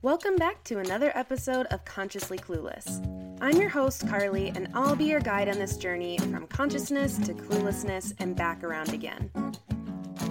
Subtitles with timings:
[0.00, 3.04] Welcome back to another episode of Consciously Clueless.
[3.40, 7.34] I'm your host, Carly, and I'll be your guide on this journey from consciousness to
[7.34, 9.28] cluelessness and back around again.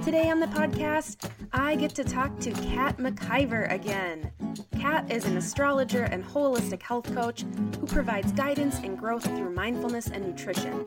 [0.05, 4.31] Today on the podcast, I get to talk to Kat McIver again.
[4.80, 7.43] Kat is an astrologer and holistic health coach
[7.77, 10.86] who provides guidance and growth through mindfulness and nutrition.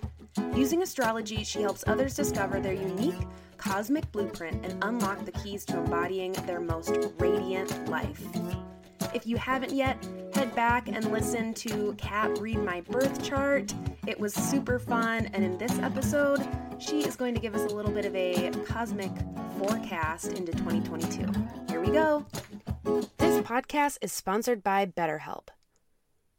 [0.54, 3.26] Using astrology, she helps others discover their unique
[3.58, 8.22] cosmic blueprint and unlock the keys to embodying their most radiant life.
[9.12, 13.74] If you haven't yet, head back and listen to Kat read my birth chart.
[14.06, 16.46] It was super fun, and in this episode,
[16.78, 19.10] she is going to give us a little bit of a cosmic
[19.58, 21.26] forecast into 2022.
[21.68, 22.24] Here we go.
[23.18, 25.48] This podcast is sponsored by BetterHelp.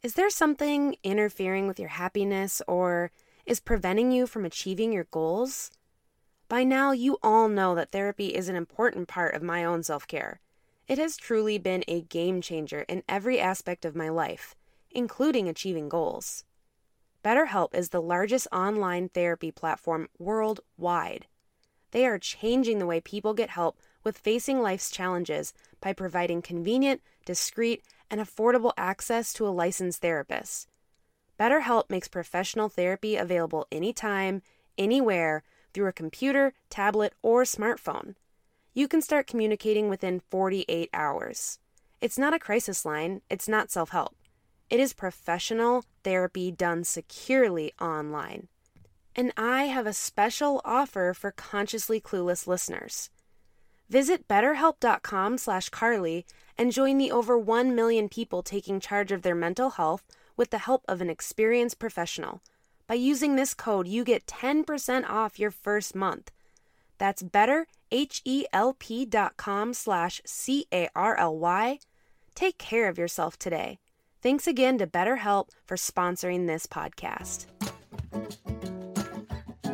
[0.02, 3.12] Is there something interfering with your happiness or
[3.46, 5.72] is preventing you from achieving your goals?
[6.48, 10.08] By now, you all know that therapy is an important part of my own self
[10.08, 10.40] care.
[10.88, 14.56] It has truly been a game changer in every aspect of my life,
[14.90, 16.44] including achieving goals.
[17.24, 21.28] BetterHelp is the largest online therapy platform worldwide.
[21.92, 27.02] They are changing the way people get help with facing life's challenges by providing convenient,
[27.26, 30.68] discreet, and affordable access to a licensed therapist.
[31.40, 34.42] BetterHelp makes professional therapy available anytime,
[34.78, 38.16] anywhere, through a computer, tablet, or smartphone
[38.74, 41.60] you can start communicating within 48 hours.
[42.00, 44.16] It's not a crisis line, it's not self help.
[44.70, 48.48] It is professional therapy done securely online.
[49.16, 53.10] And I have a special offer for consciously clueless listeners.
[53.90, 56.26] Visit betterhelp.com slash carly
[56.58, 60.06] and join the over 1 million people taking charge of their mental health
[60.38, 62.42] with the help of an experienced professional.
[62.88, 66.32] By using this code, you get 10% off your first month.
[67.02, 71.80] That's better, H-E-L-P dot com slash C-A-R-L-Y.
[72.36, 73.80] Take care of yourself today.
[74.22, 77.48] Thanks again to BetterHelp for sponsoring this podcast.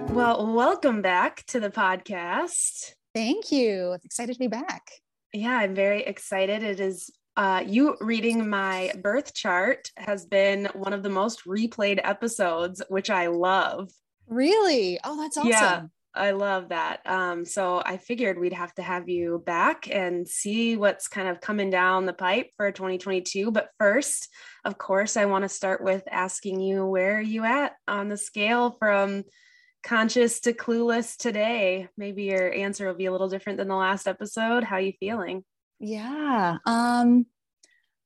[0.10, 2.94] Well, welcome back to the podcast.
[3.14, 3.98] Thank you.
[4.06, 4.90] Excited to be back.
[5.34, 6.64] Yeah, I'm very excited.
[6.64, 12.00] It is uh, you reading my birth chart has been one of the most replayed
[12.06, 13.92] episodes, which I love.
[14.30, 14.98] Really?
[15.04, 15.50] Oh, that's awesome.
[15.50, 15.82] Yeah.
[16.18, 17.02] I love that.
[17.06, 21.40] Um, so I figured we'd have to have you back and see what's kind of
[21.40, 23.52] coming down the pipe for 2022.
[23.52, 24.30] But first,
[24.66, 28.18] of course, I want to start with asking you where are you at on the
[28.18, 29.24] scale from
[29.84, 31.88] conscious to clueless today?
[31.98, 34.64] Maybe your answer will be a little different than the last episode.
[34.64, 35.44] How are you feeling?
[35.80, 36.58] Yeah.
[36.66, 37.28] Um,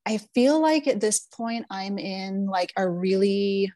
[0.04, 3.72] I feel like at this point I'm in like a really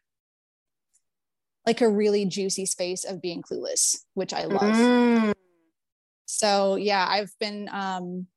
[1.67, 4.73] like a really juicy space of being clueless, which I love.
[4.73, 5.33] Mm.
[6.25, 8.27] So yeah, I've been um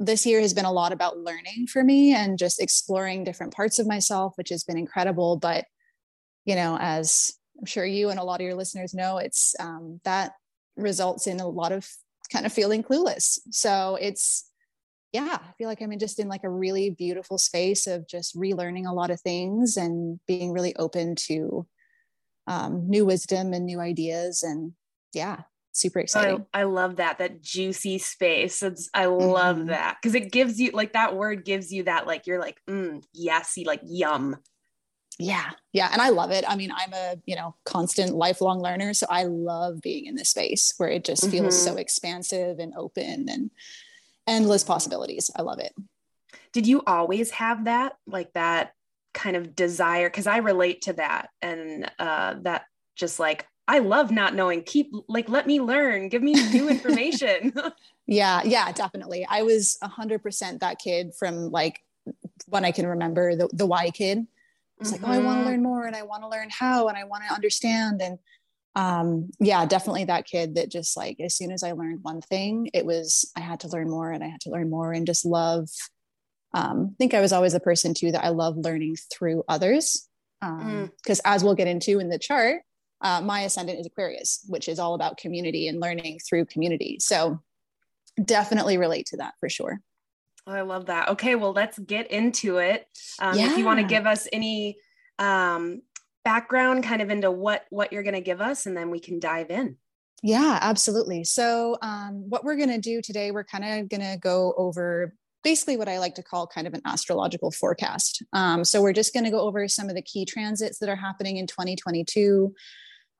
[0.00, 3.78] this year has been a lot about learning for me and just exploring different parts
[3.78, 5.36] of myself, which has been incredible.
[5.36, 5.66] But
[6.44, 10.00] you know, as I'm sure you and a lot of your listeners know, it's um,
[10.04, 10.32] that
[10.76, 11.88] results in a lot of
[12.32, 13.38] kind of feeling clueless.
[13.50, 14.50] So it's
[15.12, 18.88] yeah, I feel like I'm just in like a really beautiful space of just relearning
[18.88, 21.68] a lot of things and being really open to
[22.46, 24.72] um, new wisdom and new ideas and
[25.12, 26.46] yeah super exciting.
[26.54, 28.62] I, I love that that juicy space.
[28.62, 29.66] It's, i love mm-hmm.
[29.68, 33.02] that because it gives you like that word gives you that like you're like mm,
[33.16, 34.36] yesy like yum.
[35.18, 36.44] Yeah yeah and i love it.
[36.48, 40.30] I mean i'm a you know constant lifelong learner so i love being in this
[40.30, 41.74] space where it just feels mm-hmm.
[41.74, 43.50] so expansive and open and
[44.26, 45.30] endless possibilities.
[45.36, 45.74] I love it.
[46.52, 48.72] Did you always have that like that
[49.14, 52.66] kind of desire because I relate to that and uh, that
[52.96, 54.62] just like I love not knowing.
[54.62, 56.08] Keep like let me learn.
[56.08, 57.54] Give me new information.
[58.06, 59.26] yeah, yeah, definitely.
[59.28, 61.80] I was a hundred percent that kid from like
[62.46, 64.26] when I can remember the the why kid.
[64.80, 65.04] It's mm-hmm.
[65.04, 67.04] like, oh, I want to learn more and I want to learn how and I
[67.04, 68.02] want to understand.
[68.02, 68.18] And
[68.74, 72.70] um, yeah, definitely that kid that just like as soon as I learned one thing,
[72.74, 75.24] it was I had to learn more and I had to learn more and just
[75.24, 75.70] love
[76.54, 80.08] um, I think I was always a person too that I love learning through others.
[80.40, 81.20] Because um, mm.
[81.24, 82.62] as we'll get into in the chart,
[83.00, 86.98] uh, my ascendant is Aquarius, which is all about community and learning through community.
[87.00, 87.40] So
[88.22, 89.80] definitely relate to that for sure.
[90.46, 91.08] Oh, I love that.
[91.08, 92.86] Okay, well, let's get into it.
[93.18, 93.50] Um, yeah.
[93.50, 94.76] If you want to give us any
[95.18, 95.82] um,
[96.24, 99.18] background, kind of into what what you're going to give us, and then we can
[99.18, 99.76] dive in.
[100.22, 101.24] Yeah, absolutely.
[101.24, 105.14] So, um, what we're going to do today, we're kind of going to go over
[105.44, 108.22] basically what I like to call kind of an astrological forecast.
[108.32, 110.96] Um, so we're just going to go over some of the key transits that are
[110.96, 112.54] happening in 2022.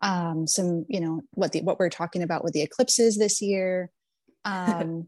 [0.01, 3.91] Um, some, you know, what the what we're talking about with the eclipses this year,
[4.43, 5.07] because um,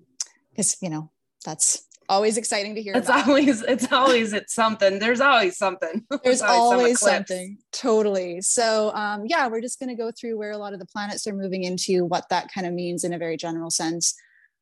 [0.81, 1.11] you know
[1.45, 2.95] that's always exciting to hear.
[2.95, 3.29] It's about.
[3.29, 4.99] always it's always it's something.
[4.99, 6.07] There's always something.
[6.25, 7.59] There's always, some something.
[7.73, 8.41] Totally.
[8.41, 11.27] So um, yeah, we're just going to go through where a lot of the planets
[11.27, 14.15] are moving into, what that kind of means in a very general sense.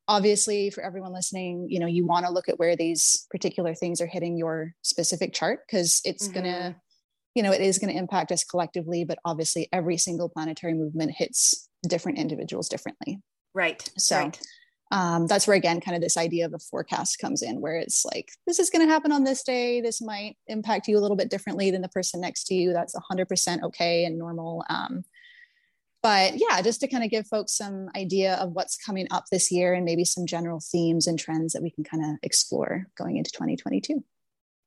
[0.06, 4.00] Obviously, for everyone listening, you know, you want to look at where these particular things
[4.00, 6.40] are hitting your specific chart because it's mm-hmm.
[6.40, 6.76] going to,
[7.34, 9.04] you know, it is going to impact us collectively.
[9.04, 13.20] But obviously, every single planetary movement hits different individuals differently.
[13.54, 13.88] Right.
[13.96, 14.18] So.
[14.18, 14.38] Right
[14.90, 18.04] um, that's where again kind of this idea of a forecast comes in where it's
[18.04, 21.16] like this is going to happen on this day this might impact you a little
[21.16, 25.04] bit differently than the person next to you that's 100% okay and normal um,
[26.04, 29.50] but yeah just to kind of give folks some idea of what's coming up this
[29.50, 33.16] year and maybe some general themes and trends that we can kind of explore going
[33.16, 34.04] into 2022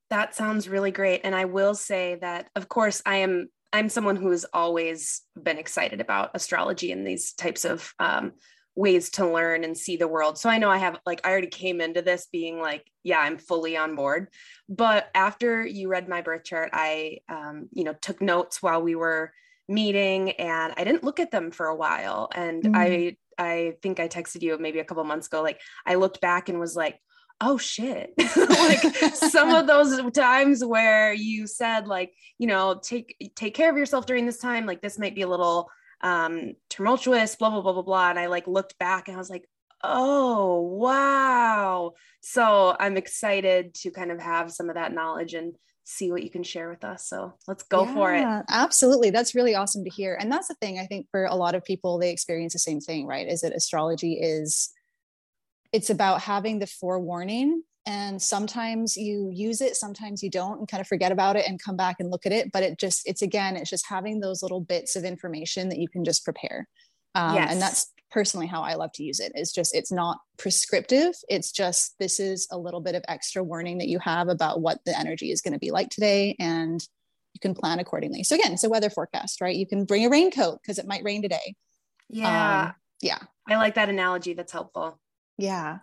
[0.10, 4.18] that sounds really great and i will say that of course i am i'm someone
[4.18, 8.34] who has always been excited about astrology and these types of um,
[8.76, 10.38] ways to learn and see the world.
[10.38, 13.40] So I know I have like I already came into this being like, yeah, I'm
[13.40, 14.28] fully on board.
[14.70, 18.94] But after you read my birth chart, I um, you know, took notes while we
[18.94, 19.34] were
[19.68, 22.30] meeting and I didn't look at them for a while.
[22.34, 22.72] And mm.
[22.76, 25.42] I I think I texted you maybe a couple months ago.
[25.42, 27.00] Like I looked back and was like,
[27.40, 28.14] oh shit.
[28.18, 28.82] like
[29.14, 34.06] some of those times where you said like, you know, take take care of yourself
[34.06, 34.66] during this time.
[34.66, 35.70] Like this might be a little
[36.02, 38.10] um, tumultuous, blah, blah, blah, blah, blah.
[38.10, 39.48] And I like looked back and I was like,
[39.84, 41.94] oh, wow.
[42.22, 45.56] So I'm excited to kind of have some of that knowledge and
[45.90, 47.08] see what you can share with us.
[47.08, 48.46] So let's go yeah, for it.
[48.50, 49.10] Absolutely.
[49.10, 50.18] That's really awesome to hear.
[50.20, 52.82] And that's the thing, I think for a lot of people, they experience the same
[52.82, 53.26] thing, right?
[53.26, 54.70] Is that astrology is,
[55.72, 60.82] it's about having the forewarning and sometimes you use it sometimes you don't and kind
[60.82, 63.22] of forget about it and come back and look at it but it just it's
[63.22, 66.68] again it's just having those little bits of information that you can just prepare
[67.16, 67.52] um, yes.
[67.52, 71.14] and that's personally how i love to use it is just it's not prescriptive.
[71.30, 74.80] It's just this is a little bit of extra warning that you have about what
[74.86, 76.80] the energy is going to be like today and
[77.34, 78.24] you can plan accordingly.
[78.24, 79.56] So again it's a weather forecast right?
[79.56, 81.56] You can bring a raincoat because it might rain today.
[82.10, 82.68] Yeah.
[82.68, 83.20] Um, yeah.
[83.48, 85.00] I like that analogy that's helpful.
[85.38, 85.80] Yeah.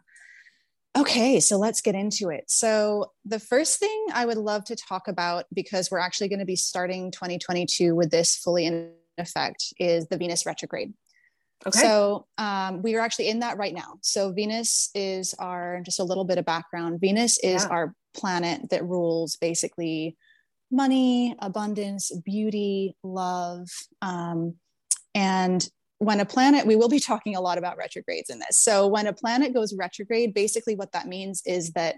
[0.96, 2.44] Okay, so let's get into it.
[2.46, 6.44] So, the first thing I would love to talk about, because we're actually going to
[6.44, 10.94] be starting 2022 with this fully in effect, is the Venus retrograde.
[11.66, 11.78] Okay.
[11.78, 13.98] So, um, we are actually in that right now.
[14.02, 17.70] So, Venus is our, just a little bit of background Venus is yeah.
[17.70, 20.16] our planet that rules basically
[20.70, 23.68] money, abundance, beauty, love.
[24.02, 24.54] Um,
[25.14, 25.66] and
[25.98, 28.58] when a planet, we will be talking a lot about retrogrades in this.
[28.58, 31.96] So when a planet goes retrograde, basically what that means is that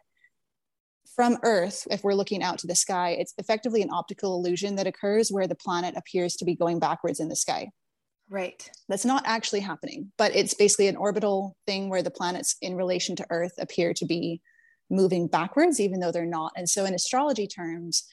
[1.14, 4.86] from Earth, if we're looking out to the sky, it's effectively an optical illusion that
[4.86, 7.70] occurs where the planet appears to be going backwards in the sky.
[8.28, 8.68] Right.
[8.88, 13.14] That's not actually happening, but it's basically an orbital thing where the planets in relation
[13.16, 14.40] to Earth appear to be
[14.90, 16.52] moving backwards, even though they're not.
[16.56, 18.04] And so, in astrology terms,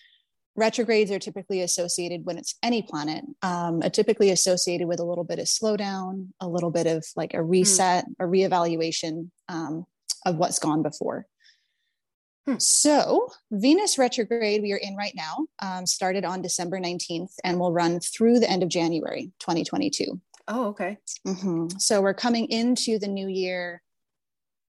[0.56, 5.24] retrogrades are typically associated when it's any planet um, are typically associated with a little
[5.24, 7.50] bit of slowdown a little bit of like a hmm.
[7.50, 8.14] reset mm.
[8.20, 9.86] a reevaluation um,
[10.26, 11.26] of what's gone before
[12.48, 12.56] hmm.
[12.58, 17.72] so venus retrograde we are in right now um, started on december 19th and will
[17.72, 20.98] run through the end of january 2022 oh okay
[21.28, 21.68] mm-hmm.
[21.78, 23.82] so we're coming into the new year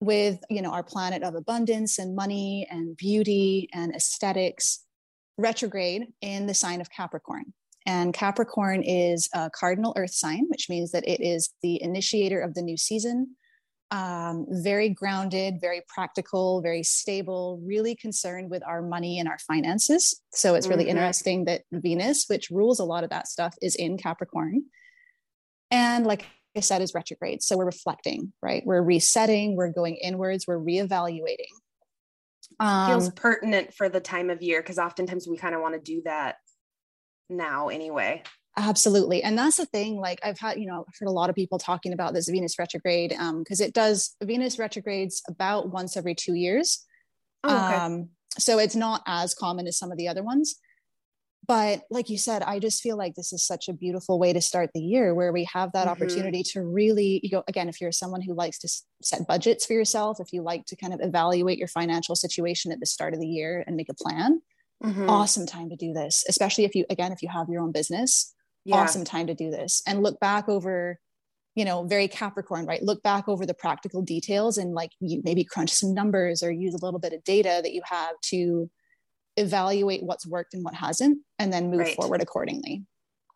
[0.01, 4.85] with you know our planet of abundance and money and beauty and aesthetics
[5.39, 7.53] retrograde in the sign of Capricorn.
[7.87, 12.55] And Capricorn is a cardinal earth sign, which means that it is the initiator of
[12.55, 13.37] the new season.
[13.91, 20.21] Um, very grounded, very practical, very stable, really concerned with our money and our finances.
[20.33, 20.97] So it's really mm-hmm.
[20.97, 24.65] interesting that Venus, which rules a lot of that stuff, is in Capricorn.
[25.71, 26.27] And like
[26.57, 27.43] I said, is retrograde.
[27.43, 28.65] So we're reflecting, right?
[28.67, 31.53] We're resetting, we're going inwards, we're reevaluating
[32.61, 35.81] um, feels pertinent for the time of year because oftentimes we kind of want to
[35.81, 36.37] do that
[37.31, 38.23] now anyway
[38.57, 41.35] absolutely and that's the thing like i've had you know i've heard a lot of
[41.35, 46.15] people talking about this venus retrograde um because it does venus retrogrades about once every
[46.15, 46.85] two years
[47.43, 47.77] oh, okay.
[47.77, 48.09] um
[48.39, 50.57] so it's not as common as some of the other ones
[51.47, 54.41] but like you said i just feel like this is such a beautiful way to
[54.41, 55.91] start the year where we have that mm-hmm.
[55.91, 58.69] opportunity to really you know again if you're someone who likes to
[59.03, 62.79] set budgets for yourself if you like to kind of evaluate your financial situation at
[62.79, 64.41] the start of the year and make a plan
[64.83, 65.11] mm-hmm.
[65.11, 68.33] awesome time to do this especially if you again if you have your own business
[68.65, 68.77] yeah.
[68.77, 70.99] awesome time to do this and look back over
[71.55, 75.45] you know very capricorn right look back over the practical details and like you maybe
[75.45, 78.69] crunch some numbers or use a little bit of data that you have to
[79.37, 81.97] evaluate what's worked and what hasn't, and then move right.
[81.97, 82.85] forward accordingly.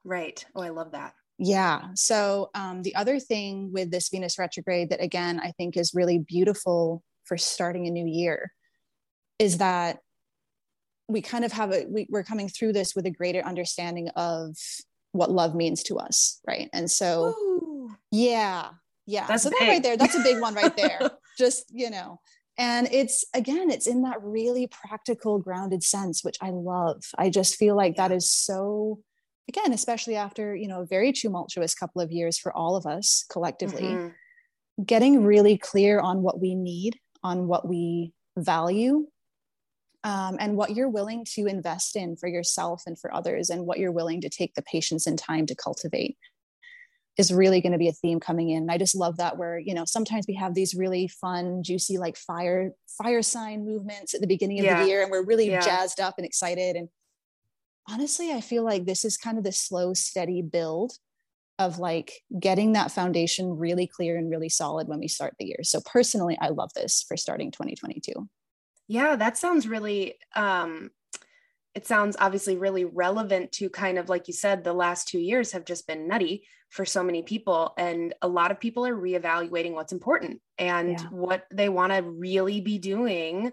[0.05, 0.45] Right.
[0.55, 1.15] Oh, I love that.
[1.39, 1.89] Yeah.
[1.95, 6.19] So um, the other thing with this Venus retrograde that again I think is really
[6.19, 8.53] beautiful for starting a new year
[9.39, 9.99] is that
[11.07, 14.57] we kind of have a we, we're coming through this with a greater understanding of
[15.13, 16.69] what love means to us right?
[16.73, 17.91] And so Ooh.
[18.11, 18.71] yeah
[19.07, 19.27] yeah.
[19.27, 21.01] That's so that right there that's a big one right there.
[21.39, 22.21] Just you know
[22.59, 27.03] and it's again it's in that really practical grounded sense which i love.
[27.17, 28.99] I just feel like that is so
[29.49, 33.25] again especially after you know a very tumultuous couple of years for all of us
[33.31, 34.83] collectively mm-hmm.
[34.85, 39.07] getting really clear on what we need on what we value
[40.05, 43.79] um, and what you're willing to invest in for yourself and for others and what
[43.79, 46.17] you're willing to take the patience and time to cultivate
[47.17, 48.71] is really going to be a theme coming in.
[48.71, 52.17] I just love that where, you know, sometimes we have these really fun, juicy, like
[52.17, 54.81] fire, fire sign movements at the beginning of yeah.
[54.81, 55.61] the year, and we're really yeah.
[55.61, 56.77] jazzed up and excited.
[56.77, 56.89] And
[57.91, 60.93] honestly, I feel like this is kind of the slow, steady build
[61.59, 65.65] of like getting that foundation really clear and really solid when we start the year.
[65.65, 68.29] So personally, I love this for starting 2022.
[68.89, 70.91] Yeah, that sounds really um
[71.75, 75.53] it sounds obviously really relevant to kind of like you said the last 2 years
[75.53, 79.73] have just been nutty for so many people and a lot of people are reevaluating
[79.73, 81.07] what's important and yeah.
[81.11, 83.53] what they want to really be doing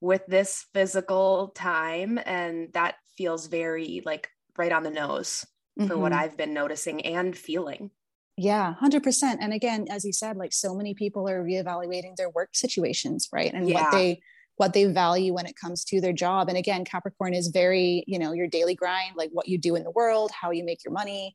[0.00, 5.46] with this physical time and that feels very like right on the nose
[5.78, 5.88] mm-hmm.
[5.88, 6.22] for what mm-hmm.
[6.22, 7.90] I've been noticing and feeling.
[8.36, 9.36] Yeah, 100%.
[9.40, 13.52] And again, as you said, like so many people are reevaluating their work situations, right?
[13.52, 13.84] And yeah.
[13.84, 14.20] what they
[14.56, 16.48] what they value when it comes to their job.
[16.48, 19.84] And again, Capricorn is very, you know, your daily grind, like what you do in
[19.84, 21.34] the world, how you make your money,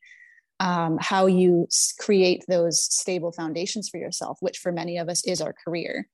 [0.59, 1.67] um, how you
[1.99, 6.07] create those stable foundations for yourself, which for many of us is our career.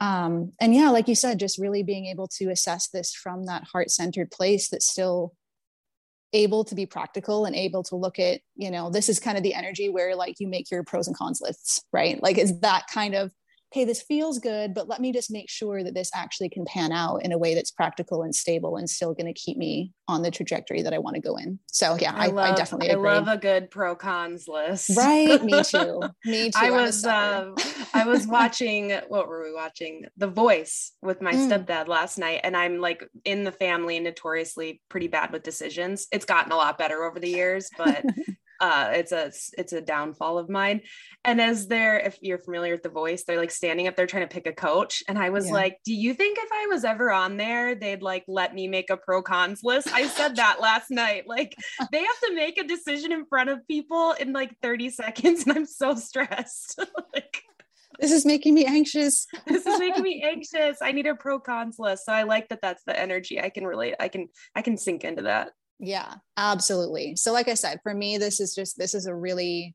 [0.00, 3.64] Um, and yeah, like you said, just really being able to assess this from that
[3.64, 5.34] heart centered place that's still
[6.32, 9.44] able to be practical and able to look at, you know, this is kind of
[9.44, 12.22] the energy where like you make your pros and cons lists, right?
[12.22, 13.30] Like, is that kind of
[13.72, 16.92] hey, this feels good, but let me just make sure that this actually can pan
[16.92, 20.20] out in a way that's practical and stable and still going to keep me on
[20.20, 21.58] the trajectory that I want to go in.
[21.68, 23.08] So yeah, I, I, love, I definitely agree.
[23.08, 24.90] I love a good pro cons list.
[24.94, 25.42] Right.
[25.42, 26.02] Me too.
[26.26, 26.58] Me too.
[26.58, 27.54] I was, um,
[27.94, 30.04] I was watching, what were we watching?
[30.18, 31.48] The Voice with my mm.
[31.48, 32.40] stepdad last night.
[32.44, 36.08] And I'm like in the family notoriously pretty bad with decisions.
[36.12, 38.04] It's gotten a lot better over the years, but
[38.62, 40.82] uh, it's a it's a downfall of mine.
[41.24, 44.26] And as they're, if you're familiar with the voice, they're like standing up there trying
[44.26, 45.02] to pick a coach.
[45.08, 45.52] And I was yeah.
[45.52, 48.88] like, do you think if I was ever on there, they'd like let me make
[48.88, 49.88] a pro cons list?
[49.92, 51.24] I said that last night.
[51.26, 51.56] Like
[51.90, 55.56] they have to make a decision in front of people in like 30 seconds, and
[55.56, 56.78] I'm so stressed.
[57.12, 57.42] like
[57.98, 59.26] this is making me anxious.
[59.46, 60.78] this is making me anxious.
[60.80, 62.06] I need a pro cons list.
[62.06, 63.96] So I like that that's the energy I can relate.
[63.98, 65.50] I can I can sink into that.
[65.82, 67.16] Yeah, absolutely.
[67.16, 69.74] So like I said, for me, this is just this is a really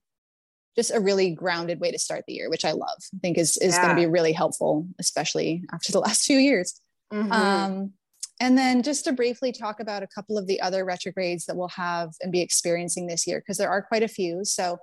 [0.78, 2.98] just a really grounded way to start the year, which I love.
[3.14, 3.84] I think is is yeah.
[3.84, 6.80] going to be really helpful, especially after the last few years.
[7.14, 7.32] Mm-hmm.
[7.32, 7.94] Um,
[8.40, 11.70] and then just to briefly talk about a couple of the other retrogrades that we'll
[11.70, 14.46] have and be experiencing this year, because there are quite a few.
[14.46, 14.78] So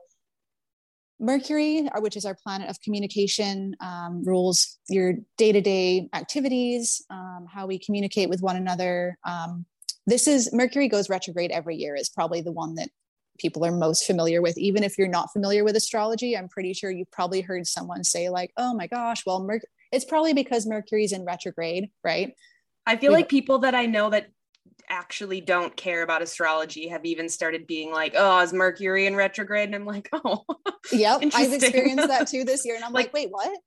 [1.21, 7.03] Mercury, uh, which is our planet of communication, um, rules your day to day activities,
[7.09, 9.65] um, how we communicate with one another, um,
[10.07, 12.89] this is Mercury goes retrograde every year is probably the one that
[13.39, 16.89] people are most familiar with even if you're not familiar with astrology i'm pretty sure
[16.89, 21.11] you've probably heard someone say like oh my gosh well Mer- it's probably because mercury's
[21.11, 22.33] in retrograde right
[22.87, 24.29] i feel we- like people that i know that
[24.89, 29.67] actually don't care about astrology have even started being like, oh, is Mercury in retrograde?
[29.67, 30.45] And I'm like, oh,
[30.93, 32.77] yep, I've experienced that too this year.
[32.77, 33.59] And I'm like, like wait, what?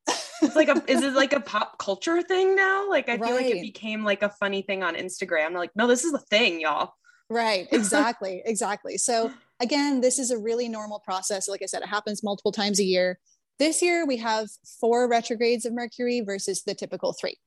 [0.41, 2.89] It's like a, is it like a pop culture thing now?
[2.89, 3.27] Like, I right.
[3.27, 5.53] feel like it became like a funny thing on Instagram.
[5.53, 6.93] Like, no, this is a thing, y'all.
[7.29, 7.67] Right.
[7.73, 8.41] Exactly.
[8.45, 8.97] exactly.
[8.97, 11.47] So again, this is a really normal process.
[11.47, 13.19] Like I said, it happens multiple times a year.
[13.59, 14.47] This year we have
[14.79, 17.37] four retrogrades of Mercury versus the typical three.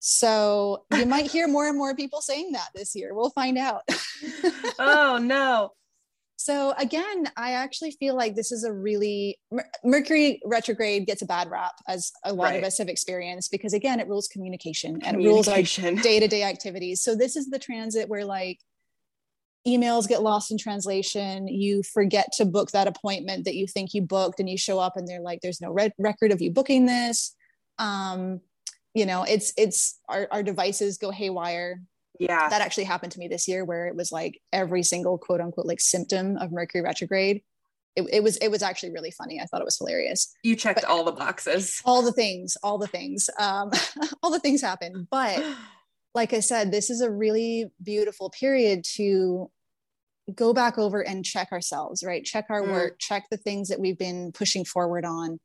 [0.00, 3.14] So you might hear more and more people saying that this year.
[3.14, 3.82] We'll find out.
[4.78, 5.72] oh, no.
[6.40, 9.38] So again, I actually feel like this is a really
[9.84, 12.56] Mercury retrograde gets a bad rap as a lot right.
[12.56, 15.16] of us have experienced because again, it rules communication, communication.
[15.16, 17.02] and rules day-to-day activities.
[17.02, 18.58] So this is the transit where like
[19.68, 24.00] emails get lost in translation, you forget to book that appointment that you think you
[24.00, 26.86] booked and you show up and they're like there's no re- record of you booking
[26.86, 27.36] this.
[27.78, 28.40] Um,
[28.94, 31.80] you know it's it's our, our devices go haywire
[32.20, 32.48] yeah.
[32.48, 35.66] that actually happened to me this year where it was like every single quote unquote
[35.66, 37.42] like symptom of mercury retrograde
[37.96, 39.40] it, it was it was actually really funny.
[39.40, 40.32] I thought it was hilarious.
[40.44, 41.82] You checked but all the boxes.
[41.84, 43.70] All the things all the things um
[44.22, 45.44] all the things happen but
[46.14, 49.50] like i said this is a really beautiful period to
[50.34, 52.24] go back over and check ourselves right?
[52.24, 52.70] Check our mm.
[52.70, 55.40] work check the things that we've been pushing forward on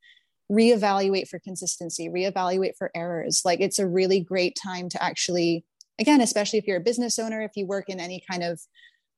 [0.52, 3.42] reevaluate for consistency, reevaluate for errors.
[3.44, 5.66] Like it's a really great time to actually,
[6.00, 8.60] again, especially if you're a business owner, if you work in any kind of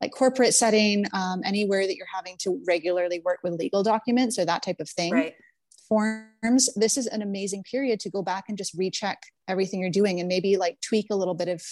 [0.01, 4.45] like corporate setting, um, anywhere that you're having to regularly work with legal documents or
[4.45, 5.13] that type of thing.
[5.13, 5.33] Right.
[5.89, 10.19] Forms, this is an amazing period to go back and just recheck everything you're doing
[10.19, 11.63] and maybe like tweak a little bit of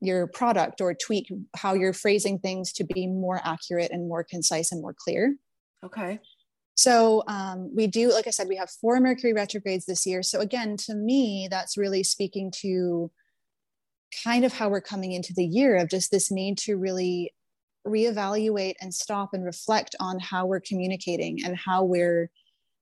[0.00, 4.70] your product or tweak how you're phrasing things to be more accurate and more concise
[4.72, 5.36] and more clear.
[5.82, 6.20] Okay.
[6.74, 10.22] So um, we do, like I said, we have four Mercury retrogrades this year.
[10.22, 13.10] So again, to me, that's really speaking to
[14.24, 17.32] kind of how we're coming into the year of just this need to really
[17.86, 22.30] reevaluate and stop and reflect on how we're communicating and how we're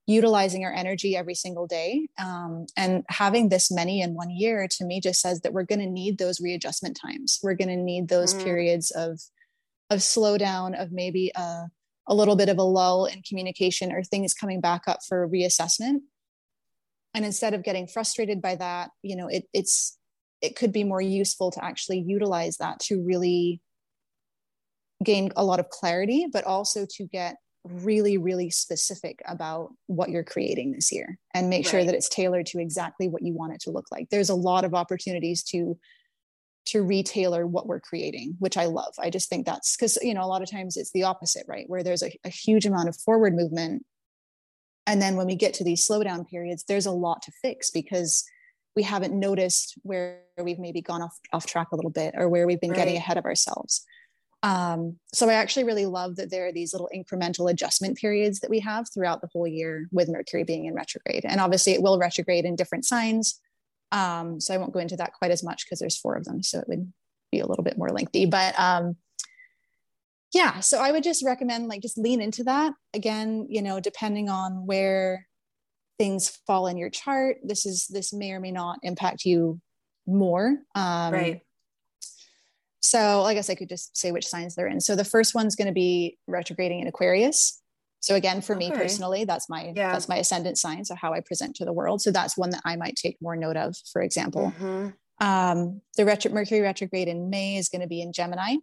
[0.07, 2.09] utilizing our energy every single day.
[2.19, 5.81] Um, and having this many in one year to me just says that we're going
[5.81, 7.41] to need those readjustment times.
[7.43, 8.45] We're going to need those mm.
[8.45, 9.21] periods of
[9.91, 11.65] of slowdown, of maybe a,
[12.09, 16.01] a little bit of a lull in communication or things coming back up for reassessment.
[17.13, 19.99] And instead of getting frustrated by that, you know, it, it's
[20.45, 23.61] it could be more useful to actually utilize that to really
[25.03, 30.23] gain a lot of clarity, but also to get really really specific about what you're
[30.23, 31.71] creating this year and make right.
[31.71, 34.07] sure that it's tailored to exactly what you want it to look like.
[34.11, 35.79] There's a lot of opportunities to
[36.67, 38.95] to retailer what we're creating which i love.
[38.99, 41.65] I just think that's because you know a lot of times it's the opposite right?
[41.69, 43.85] Where there's a, a huge amount of forward movement.
[44.87, 48.25] And then when we get to these slowdown periods there's a lot to fix because
[48.77, 52.47] we haven't noticed where we've maybe gone off off track a little bit or where
[52.47, 52.79] we've been right.
[52.79, 53.85] getting ahead of ourselves
[54.45, 58.51] um, so I actually really love that there are these little incremental adjustment periods that
[58.51, 61.25] we have throughout the whole year with Mercury being in retrograde.
[61.25, 63.41] And obviously it will retrograde in different signs.
[63.91, 66.43] Um, so I won't go into that quite as much because there's four of them.
[66.43, 66.93] So it would
[67.33, 68.27] be a little bit more lengthy.
[68.27, 68.97] But um,
[70.35, 72.75] yeah, so I would just recommend like just lean into that.
[72.93, 75.27] Again, you know, depending on where
[75.99, 79.61] things fall in your chart, this is this may or may not impact you
[80.07, 80.59] more.
[80.75, 81.43] Um, right
[82.85, 84.79] so, I guess I could just say which signs they're in.
[84.79, 87.63] So, the first one's going to be retrograding in Aquarius.
[88.01, 88.69] So, again, for okay.
[88.69, 89.91] me personally, that's my yeah.
[89.91, 90.85] that's my ascendant sign.
[90.85, 92.03] So, how I present to the world.
[92.03, 93.75] So, that's one that I might take more note of.
[93.91, 95.27] For example, mm-hmm.
[95.27, 98.57] um, the retro- Mercury retrograde in May is going to be in Gemini,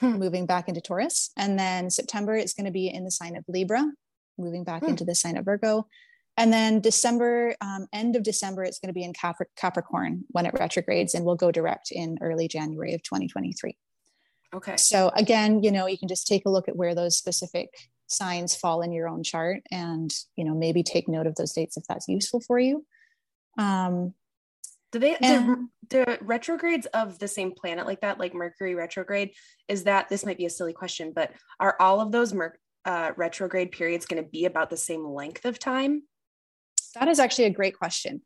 [0.00, 0.12] hmm.
[0.12, 3.44] moving back into Taurus, and then September it's going to be in the sign of
[3.48, 3.90] Libra,
[4.36, 4.90] moving back hmm.
[4.90, 5.88] into the sign of Virgo.
[6.36, 10.46] And then December, um, end of December, it's going to be in Capri- Capricorn when
[10.46, 13.76] it retrogrades and will go direct in early January of 2023.
[14.54, 14.76] Okay.
[14.76, 17.70] So again, you know, you can just take a look at where those specific
[18.06, 21.76] signs fall in your own chart and, you know, maybe take note of those dates
[21.76, 22.84] if that's useful for you.
[23.58, 24.14] Um,
[24.92, 29.32] do they and, the, the retrogrades of the same planet like that, like Mercury retrograde,
[29.66, 33.10] is that this might be a silly question, but are all of those Mer- uh,
[33.16, 36.02] retrograde periods going to be about the same length of time?
[36.94, 38.22] That is actually a great question.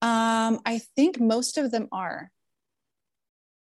[0.00, 2.30] Um, I think most of them are.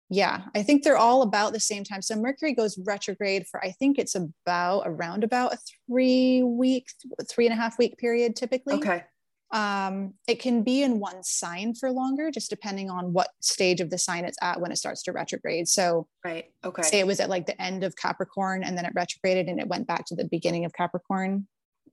[0.09, 2.03] Yeah, I think they're all about the same time.
[2.03, 6.87] So Mercury goes retrograde for I think it's about around about a three week,
[7.31, 8.75] three and a half week period typically.
[8.75, 9.05] Okay.
[9.53, 13.91] Um, it can be in one sign for longer, just depending on what stage of
[13.91, 15.69] the sign it's at when it starts to retrograde.
[15.69, 16.47] So, right.
[16.65, 16.83] Okay.
[16.83, 19.69] Say it was at like the end of Capricorn and then it retrograded and it
[19.69, 21.47] went back to the beginning of Capricorn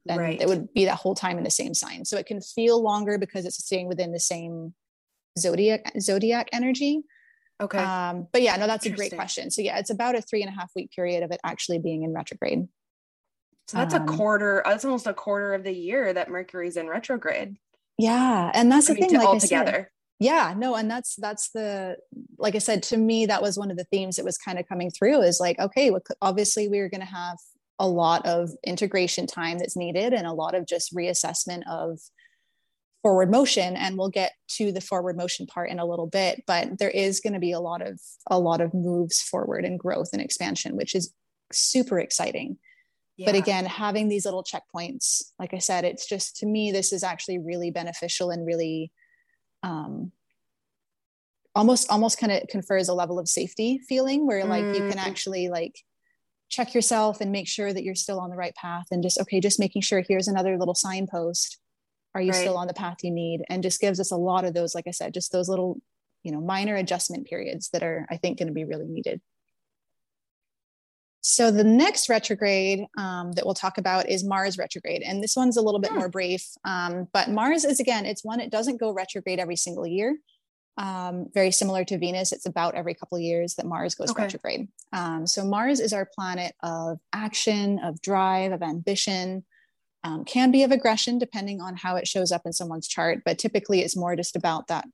[0.06, 0.42] then right.
[0.42, 2.06] it would be that whole time in the same sign.
[2.06, 4.74] So it can feel longer because it's staying within the same
[5.38, 7.04] zodiac zodiac energy.
[7.62, 7.78] Okay.
[7.78, 9.52] Um, but yeah, no, that's a great question.
[9.52, 12.04] So yeah, it's about a three and a half week period of it actually being
[12.04, 12.68] in retrograde.
[13.68, 14.64] So that's um, a quarter.
[14.66, 17.58] That's almost a quarter of the year that Mercury's in retrograde.
[17.98, 19.20] Yeah, and that's I the mean, thing.
[19.20, 19.92] Like all together.
[20.20, 21.98] yeah, no, and that's that's the
[22.38, 24.68] like I said to me that was one of the themes that was kind of
[24.68, 27.38] coming through is like okay, well, obviously we are going to have
[27.80, 32.00] a lot of integration time that's needed and a lot of just reassessment of
[33.02, 36.78] forward motion and we'll get to the forward motion part in a little bit but
[36.80, 40.10] there is going to be a lot of a lot of moves forward and growth
[40.12, 41.14] and expansion which is
[41.54, 42.58] super exciting
[43.16, 43.26] yeah.
[43.26, 47.02] but again having these little checkpoints like i said it's just to me this is
[47.02, 48.92] actually really beneficial and really
[49.64, 50.12] um
[51.56, 54.76] almost almost kind of confers a level of safety feeling where like mm.
[54.76, 55.08] you can mm.
[55.08, 55.76] actually like
[56.50, 59.40] check yourself and make sure that you're still on the right path and just okay
[59.40, 61.60] just making sure here's another little signpost
[62.16, 62.40] are you right.
[62.42, 64.88] still on the path you need and just gives us a lot of those like
[64.88, 65.80] i said just those little
[66.24, 69.22] you know minor adjustment periods that are i think going to be really needed
[71.22, 75.58] so the next retrograde um, that we'll talk about is mars retrograde and this one's
[75.58, 76.00] a little bit hmm.
[76.00, 79.86] more brief um, but mars is again it's one it doesn't go retrograde every single
[79.86, 80.18] year
[80.78, 82.32] um, very similar to Venus.
[82.32, 84.24] It's about every couple of years that Mars goes okay.
[84.24, 84.68] retrograde.
[84.94, 89.44] Um, so Mars is our planet of action, of drive, of ambition,
[90.04, 93.38] um, can be of aggression depending on how it shows up in someone's chart but
[93.38, 94.86] typically it's more just about that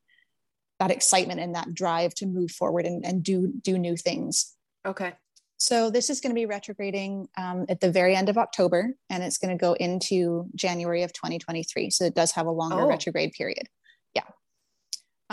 [0.79, 5.13] that excitement and that drive to move forward and, and do do new things okay
[5.57, 9.23] so this is going to be retrograding um, at the very end of october and
[9.23, 12.87] it's going to go into january of 2023 so it does have a longer oh.
[12.87, 13.67] retrograde period
[14.15, 14.23] yeah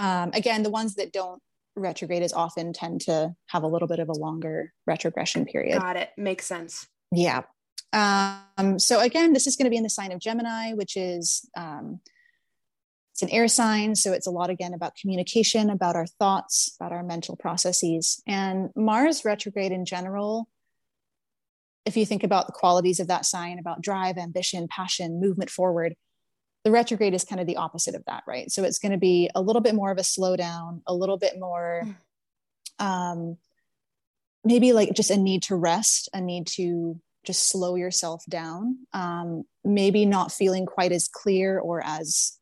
[0.03, 1.41] um, again the ones that don't
[1.75, 5.97] retrograde as often tend to have a little bit of a longer retrogression period got
[5.97, 7.43] it makes sense yeah
[7.93, 11.49] um, so again, this is going to be in the sign of Gemini, which is
[11.57, 12.01] um,
[13.13, 13.95] it's an air sign.
[13.95, 18.23] So it's a lot again about communication, about our thoughts, about our mental processes.
[18.27, 20.49] And Mars retrograde in general,
[21.85, 25.95] if you think about the qualities of that sign, about drive, ambition, passion, movement forward,
[26.65, 28.51] the retrograde is kind of the opposite of that, right?
[28.51, 31.39] So it's going to be a little bit more of a slowdown, a little bit
[31.39, 31.83] more,
[32.79, 32.87] hmm.
[32.87, 33.37] um,
[34.45, 39.45] maybe like just a need to rest, a need to just slow yourself down um,
[39.65, 42.39] maybe not feeling quite as clear or as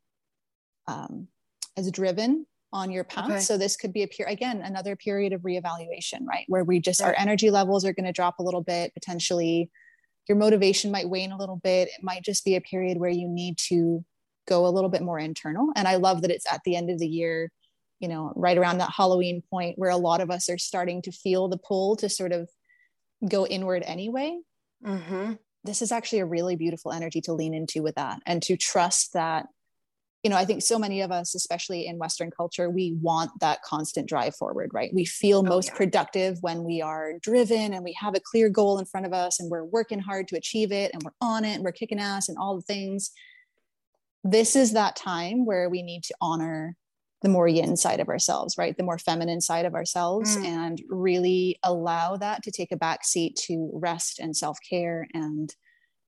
[0.86, 1.28] um,
[1.76, 3.40] as driven on your path okay.
[3.40, 7.00] so this could be a period again another period of reevaluation right where we just
[7.00, 7.08] right.
[7.08, 9.68] our energy levels are going to drop a little bit potentially
[10.28, 13.28] your motivation might wane a little bit it might just be a period where you
[13.28, 14.04] need to
[14.46, 16.98] go a little bit more internal and i love that it's at the end of
[16.98, 17.50] the year
[17.98, 21.12] you know right around that halloween point where a lot of us are starting to
[21.12, 22.48] feel the pull to sort of
[23.28, 24.38] go inward anyway
[24.84, 25.32] mm-hmm.
[25.64, 29.12] this is actually a really beautiful energy to lean into with that and to trust
[29.12, 29.46] that
[30.22, 33.62] you know i think so many of us especially in western culture we want that
[33.62, 35.76] constant drive forward right we feel oh, most yeah.
[35.76, 39.40] productive when we are driven and we have a clear goal in front of us
[39.40, 42.28] and we're working hard to achieve it and we're on it and we're kicking ass
[42.28, 43.12] and all the things
[44.24, 46.76] this is that time where we need to honor
[47.22, 48.76] the more yin side of ourselves, right?
[48.76, 50.44] The more feminine side of ourselves, mm.
[50.44, 55.54] and really allow that to take a back seat to rest and self care and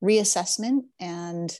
[0.02, 0.82] reassessment.
[0.98, 1.56] And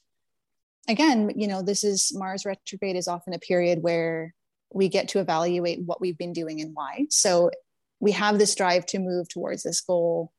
[0.88, 4.34] again, you know, this is Mars retrograde is often a period where
[4.72, 7.06] we get to evaluate what we've been doing and why.
[7.10, 7.50] So
[8.00, 10.32] we have this drive to move towards this goal.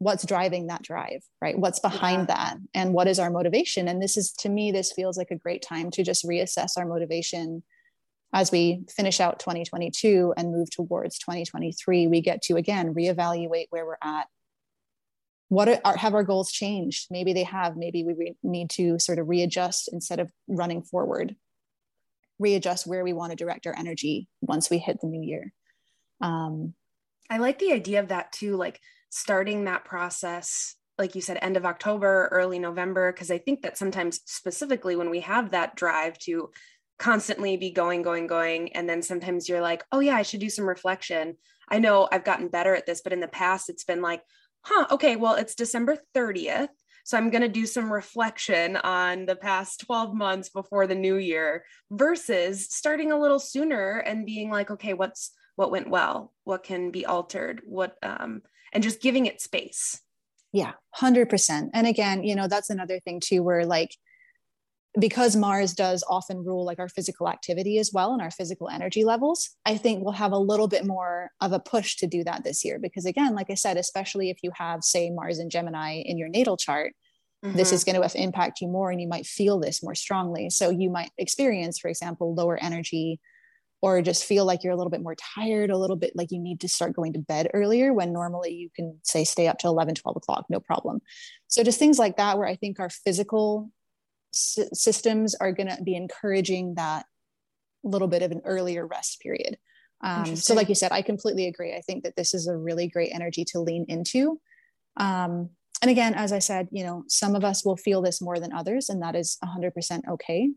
[0.00, 1.58] What's driving that drive, right?
[1.58, 2.34] What's behind yeah.
[2.34, 2.56] that?
[2.74, 3.86] And what is our motivation?
[3.86, 6.86] And this is, to me, this feels like a great time to just reassess our
[6.86, 7.62] motivation
[8.32, 13.84] as we finish out 2022 and move towards 2023, we get to again reevaluate where
[13.84, 14.28] we're at.
[15.48, 17.08] What are, have our goals changed?
[17.10, 17.76] Maybe they have.
[17.76, 21.34] Maybe we re- need to sort of readjust instead of running forward,
[22.38, 25.52] readjust where we want to direct our energy once we hit the new year.
[26.20, 26.74] Um,
[27.28, 31.56] I like the idea of that too, like starting that process like you said, end
[31.56, 36.18] of October, early November, because I think that sometimes, specifically when we have that drive
[36.20, 36.50] to
[36.98, 38.74] constantly be going, going, going.
[38.74, 41.38] And then sometimes you're like, oh, yeah, I should do some reflection.
[41.70, 44.22] I know I've gotten better at this, but in the past, it's been like,
[44.60, 46.68] huh, okay, well, it's December 30th.
[47.04, 51.16] So I'm going to do some reflection on the past 12 months before the new
[51.16, 56.32] year versus starting a little sooner and being like, okay, what's what went well?
[56.44, 57.62] What can be altered?
[57.64, 60.00] What um and just giving it space.
[60.52, 61.70] Yeah, 100%.
[61.72, 63.90] And again, you know, that's another thing too where like
[64.98, 69.04] because Mars does often rule like our physical activity as well and our physical energy
[69.04, 72.42] levels, I think we'll have a little bit more of a push to do that
[72.42, 72.78] this year.
[72.80, 76.28] Because again, like I said, especially if you have, say, Mars and Gemini in your
[76.28, 76.92] natal chart,
[77.44, 77.56] mm-hmm.
[77.56, 80.50] this is going to impact you more and you might feel this more strongly.
[80.50, 83.20] So you might experience, for example, lower energy
[83.82, 86.38] or just feel like you're a little bit more tired, a little bit like you
[86.38, 89.70] need to start going to bed earlier when normally you can say stay up till
[89.70, 91.00] 11, 12 o'clock, no problem.
[91.48, 93.70] So just things like that, where I think our physical
[94.34, 97.06] s- systems are going to be encouraging that
[97.82, 99.56] little bit of an earlier rest period.
[100.02, 101.74] Um, so, like you said, I completely agree.
[101.74, 104.40] I think that this is a really great energy to lean into.
[104.96, 105.50] Um,
[105.82, 108.52] and again, as I said, you know, some of us will feel this more than
[108.52, 110.50] others, and that is 100% okay.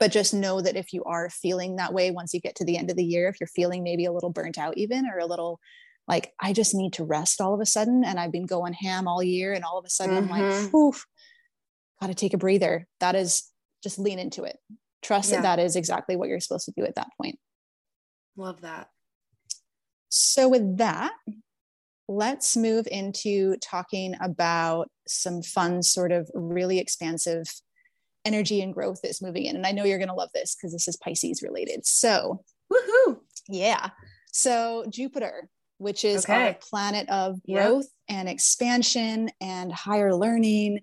[0.00, 2.76] But just know that if you are feeling that way once you get to the
[2.76, 5.26] end of the year, if you're feeling maybe a little burnt out, even or a
[5.26, 5.60] little
[6.08, 9.06] like, I just need to rest all of a sudden, and I've been going ham
[9.06, 10.32] all year, and all of a sudden mm-hmm.
[10.32, 10.76] I'm like, mm-hmm.
[10.76, 11.06] oof,
[12.00, 12.88] got to take a breather.
[12.98, 13.44] That is
[13.82, 14.56] just lean into it.
[15.02, 15.36] Trust yeah.
[15.36, 17.38] that that is exactly what you're supposed to do at that point.
[18.36, 18.88] Love that.
[20.08, 21.12] So, with that,
[22.08, 27.44] let's move into talking about some fun, sort of really expansive
[28.24, 29.56] energy and growth that's moving in.
[29.56, 31.86] And I know you're going to love this because this is Pisces related.
[31.86, 33.20] So, woohoo!
[33.48, 33.90] Yeah.
[34.32, 36.46] So, Jupiter, which is okay.
[36.46, 38.18] our planet of growth yep.
[38.18, 40.80] and expansion and higher learning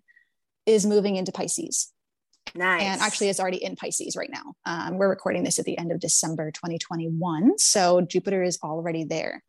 [0.65, 1.91] is moving into Pisces.
[2.56, 2.84] Nice.
[2.84, 4.54] And actually, it's already in Pisces right now.
[4.65, 7.58] Um, we're recording this at the end of December 2021.
[7.60, 9.43] So Jupiter is already there.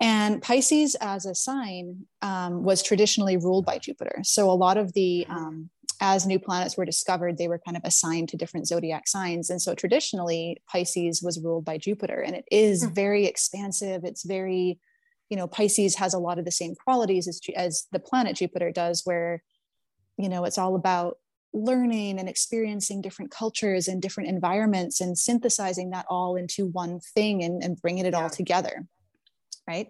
[0.00, 4.18] And Pisces as a sign um, was traditionally ruled by Jupiter.
[4.24, 5.36] So a lot of the, mm-hmm.
[5.36, 5.70] um,
[6.02, 9.48] as new planets were discovered, they were kind of assigned to different zodiac signs.
[9.48, 12.20] And so traditionally, Pisces was ruled by Jupiter.
[12.20, 12.92] And it is mm-hmm.
[12.92, 14.04] very expansive.
[14.04, 14.78] It's very,
[15.30, 18.70] you know, Pisces has a lot of the same qualities as, as the planet Jupiter
[18.70, 19.42] does, where,
[20.18, 21.18] you know, it's all about
[21.54, 27.42] learning and experiencing different cultures and different environments and synthesizing that all into one thing
[27.42, 28.22] and, and bringing it yeah.
[28.22, 28.86] all together
[29.66, 29.88] right?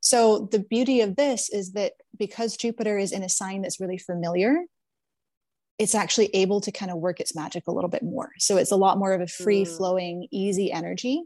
[0.00, 3.98] So the beauty of this is that because Jupiter is in a sign that's really
[3.98, 4.56] familiar,
[5.78, 8.30] it's actually able to kind of work its magic a little bit more.
[8.38, 11.24] So it's a lot more of a free flowing, easy energy,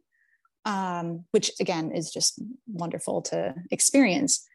[0.64, 4.46] um, which again is just wonderful to experience.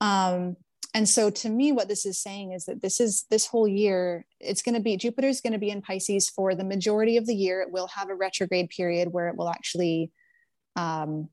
[0.00, 0.56] Um,
[0.94, 4.24] and so to me, what this is saying is that this is this whole year,
[4.40, 7.26] it's going to be Jupiter is going to be in Pisces for the majority of
[7.26, 7.60] the year.
[7.60, 10.10] It will have a retrograde period where it will actually
[10.76, 11.28] um,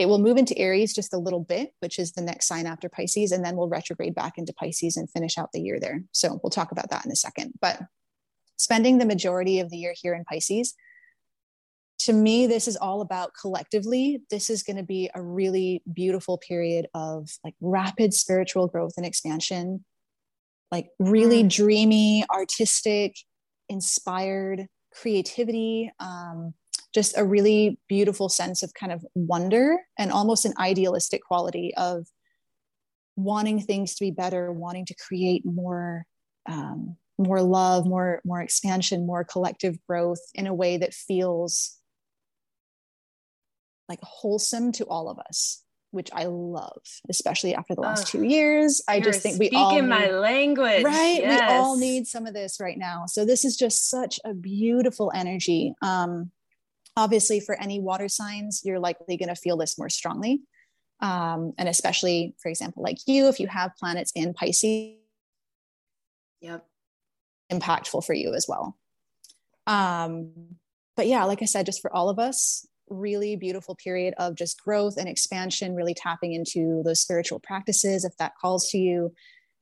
[0.00, 2.88] it will move into Aries just a little bit, which is the next sign after
[2.88, 6.02] Pisces, and then we'll retrograde back into Pisces and finish out the year there.
[6.12, 7.52] So we'll talk about that in a second.
[7.60, 7.82] But
[8.56, 10.74] spending the majority of the year here in Pisces,
[11.98, 14.22] to me, this is all about collectively.
[14.30, 19.04] This is going to be a really beautiful period of like rapid spiritual growth and
[19.04, 19.84] expansion,
[20.72, 21.54] like really mm.
[21.54, 23.16] dreamy, artistic,
[23.68, 25.92] inspired creativity.
[26.00, 26.54] Um,
[26.94, 32.06] just a really beautiful sense of kind of wonder and almost an idealistic quality of
[33.16, 36.04] wanting things to be better, wanting to create more
[36.46, 41.76] um, more love, more more expansion, more collective growth in a way that feels
[43.88, 48.82] like wholesome to all of us, which I love, especially after the last two years.
[48.88, 51.20] I just think we all speaking my language, right?
[51.20, 51.40] Yes.
[51.40, 53.04] We all need some of this right now.
[53.06, 55.74] So this is just such a beautiful energy.
[55.82, 56.30] Um,
[57.00, 60.42] Obviously, for any water signs, you're likely going to feel this more strongly.
[61.00, 64.96] Um, and especially, for example, like you, if you have planets in Pisces,
[66.42, 66.66] yep,
[67.50, 68.76] impactful for you as well.
[69.66, 70.32] Um,
[70.94, 74.62] but yeah, like I said, just for all of us, really beautiful period of just
[74.62, 79.14] growth and expansion, really tapping into those spiritual practices if that calls to you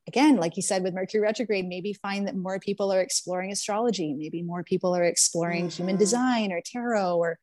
[0.08, 4.14] again, like you said with Mercury retrograde, maybe find that more people are exploring astrology,
[4.14, 5.76] maybe more people are exploring mm-hmm.
[5.76, 7.38] human design or tarot or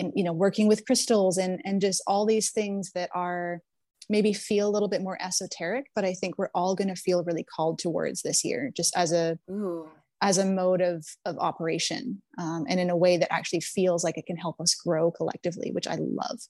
[0.00, 3.60] and you know working with crystals and and just all these things that are
[4.08, 7.22] maybe feel a little bit more esoteric but i think we're all going to feel
[7.24, 9.88] really called towards this year just as a Ooh.
[10.20, 14.16] as a mode of of operation um, and in a way that actually feels like
[14.16, 16.40] it can help us grow collectively which i love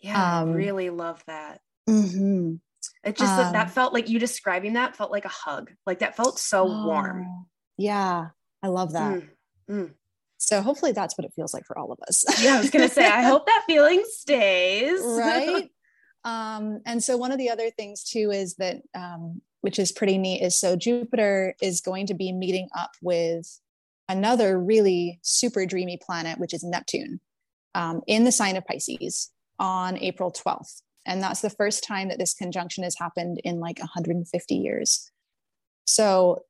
[0.00, 2.54] yeah um, i really love that mm-hmm.
[3.04, 5.70] It just um, that felt like you describing that felt like a hug.
[5.86, 7.46] Like that felt so oh, warm.
[7.76, 8.28] Yeah,
[8.62, 9.22] I love that.
[9.22, 9.28] Mm,
[9.70, 9.90] mm.
[10.38, 12.24] So hopefully that's what it feels like for all of us.
[12.42, 15.00] yeah, I was gonna say I hope that feeling stays.
[15.04, 15.70] right.
[16.24, 20.18] Um, and so one of the other things too is that um, which is pretty
[20.18, 23.60] neat is so Jupiter is going to be meeting up with
[24.08, 27.20] another really super dreamy planet, which is Neptune,
[27.74, 30.82] um, in the sign of Pisces on April 12th.
[31.06, 35.10] And that's the first time that this conjunction has happened in like 150 years.
[35.84, 36.44] So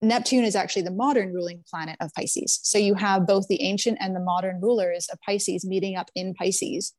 [0.00, 2.60] Neptune is actually the modern ruling planet of Pisces.
[2.62, 6.34] So you have both the ancient and the modern rulers of Pisces meeting up in
[6.34, 6.94] Pisces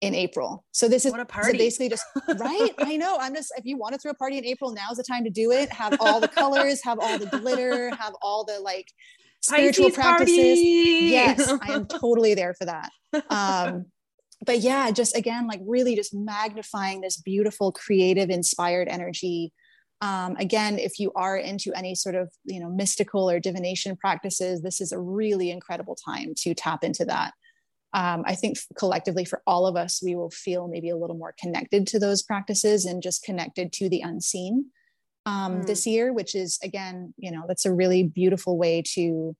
[0.00, 0.64] in April.
[0.72, 1.52] So this is what a party.
[1.52, 2.04] So basically just
[2.38, 2.70] right.
[2.78, 3.18] I know.
[3.20, 5.30] I'm just if you want to throw a party in April, now's the time to
[5.30, 5.70] do it.
[5.70, 8.86] Have all the colors, have all the glitter, have all the like
[9.42, 10.36] spiritual Pisces practices.
[10.36, 11.08] Party.
[11.10, 12.90] Yes, I am totally there for that.
[13.28, 13.86] Um,
[14.44, 19.52] but yeah, just again, like really just magnifying this beautiful, creative, inspired energy.
[20.00, 24.62] Um, again, if you are into any sort of you know mystical or divination practices,
[24.62, 27.34] this is a really incredible time to tap into that.
[27.92, 31.34] Um, I think collectively for all of us, we will feel maybe a little more
[31.38, 34.66] connected to those practices and just connected to the unseen
[35.26, 35.66] um, mm.
[35.66, 39.36] this year, which is again, you know, that's a really beautiful way to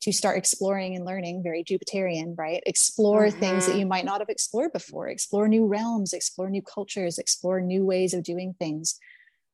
[0.00, 3.40] to start exploring and learning very jupiterian right explore mm-hmm.
[3.40, 3.80] things that mm-hmm.
[3.80, 8.14] you might not have explored before explore new realms explore new cultures explore new ways
[8.14, 8.98] of doing things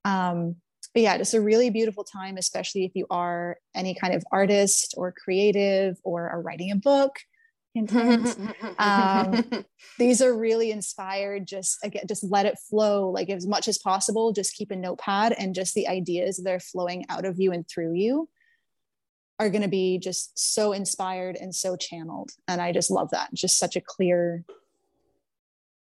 [0.05, 0.57] um,
[0.93, 4.95] but yeah it's a really beautiful time especially if you are any kind of artist
[4.97, 7.17] or creative or are writing a book
[8.79, 9.45] um,
[9.99, 14.33] these are really inspired just again just let it flow like as much as possible
[14.33, 17.67] just keep a notepad and just the ideas that are flowing out of you and
[17.69, 18.29] through you
[19.45, 22.31] are going to be just so inspired and so channeled.
[22.49, 23.33] And i just love that.
[23.35, 24.45] Just such a clear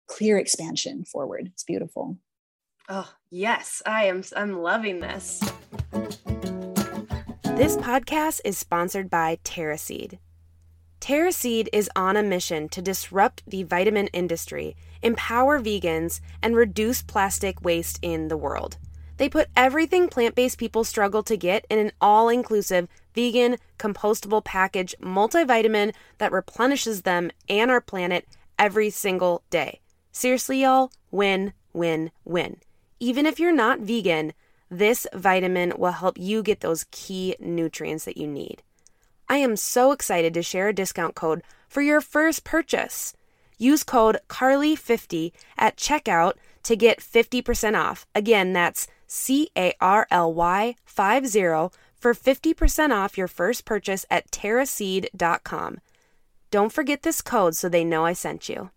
[0.06, 1.50] clear expansion forward.
[1.52, 2.16] It's beautiful.
[2.88, 3.82] Oh yes.
[3.84, 5.40] I am i'm loving this.
[7.42, 10.18] This podcast is sponsored by terraseed
[11.00, 17.62] TerraSeed is on a mission to disrupt the vitamin industry, empower vegans, and reduce plastic
[17.62, 18.76] waste in the world.
[19.16, 24.44] They put everything plant based people struggle to get in an all inclusive, vegan, compostable
[24.44, 28.26] package multivitamin that replenishes them and our planet
[28.58, 29.80] every single day.
[30.12, 32.58] Seriously, y'all, win, win, win.
[32.98, 34.32] Even if you're not vegan,
[34.70, 38.62] this vitamin will help you get those key nutrients that you need.
[39.28, 43.14] I am so excited to share a discount code for your first purchase.
[43.58, 46.32] Use code CARLY50 at checkout
[46.64, 48.06] to get 50% off.
[48.14, 54.30] Again, that's C A R L Y 50 for 50% off your first purchase at
[54.30, 55.78] terraseed.com.
[56.50, 58.70] Don't forget this code so they know I sent you.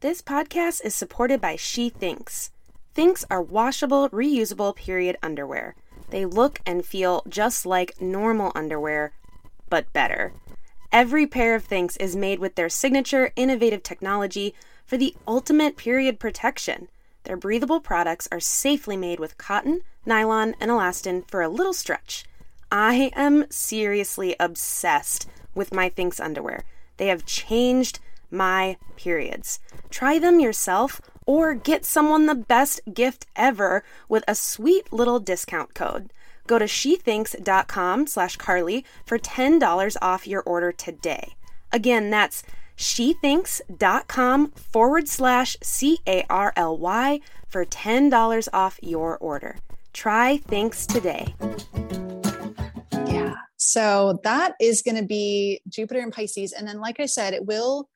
[0.00, 2.50] This podcast is supported by She Thinx.
[2.94, 5.74] Thinx are washable, reusable period underwear.
[6.10, 9.12] They look and feel just like normal underwear,
[9.70, 10.34] but better.
[10.92, 16.20] Every pair of Thinx is made with their signature innovative technology for the ultimate period
[16.20, 16.88] protection.
[17.24, 22.24] Their breathable products are safely made with cotton, nylon, and elastin for a little stretch.
[22.70, 26.64] I am seriously obsessed with my Thinx underwear.
[26.96, 29.60] They have changed my periods.
[29.90, 35.74] Try them yourself or get someone the best gift ever with a sweet little discount
[35.74, 36.12] code.
[36.46, 41.36] Go to shethinx.com slash Carly for $10 off your order today.
[41.72, 42.42] Again, that's
[42.76, 49.56] shethinx.com forward slash C A R L Y for $10 off your order.
[49.94, 51.34] Try Thinx today.
[53.06, 53.34] Yeah.
[53.56, 56.52] So that is going to be Jupiter and Pisces.
[56.52, 57.88] And then, like I said, it will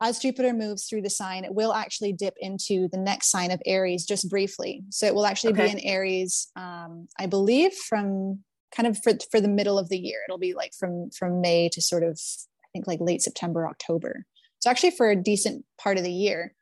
[0.00, 3.62] as Jupiter moves through the sign, it will actually dip into the next sign of
[3.64, 4.82] Aries just briefly.
[4.90, 5.66] So it will actually okay.
[5.66, 8.40] be in Aries, um, I believe, from
[8.74, 10.18] kind of for, for the middle of the year.
[10.26, 12.20] It'll be like from from May to sort of
[12.64, 14.26] I think like late September, October.
[14.58, 16.54] So actually for a decent part of the year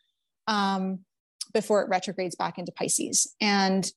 [0.46, 1.00] um,
[1.54, 3.34] before it retrogrades back into Pisces.
[3.40, 3.90] And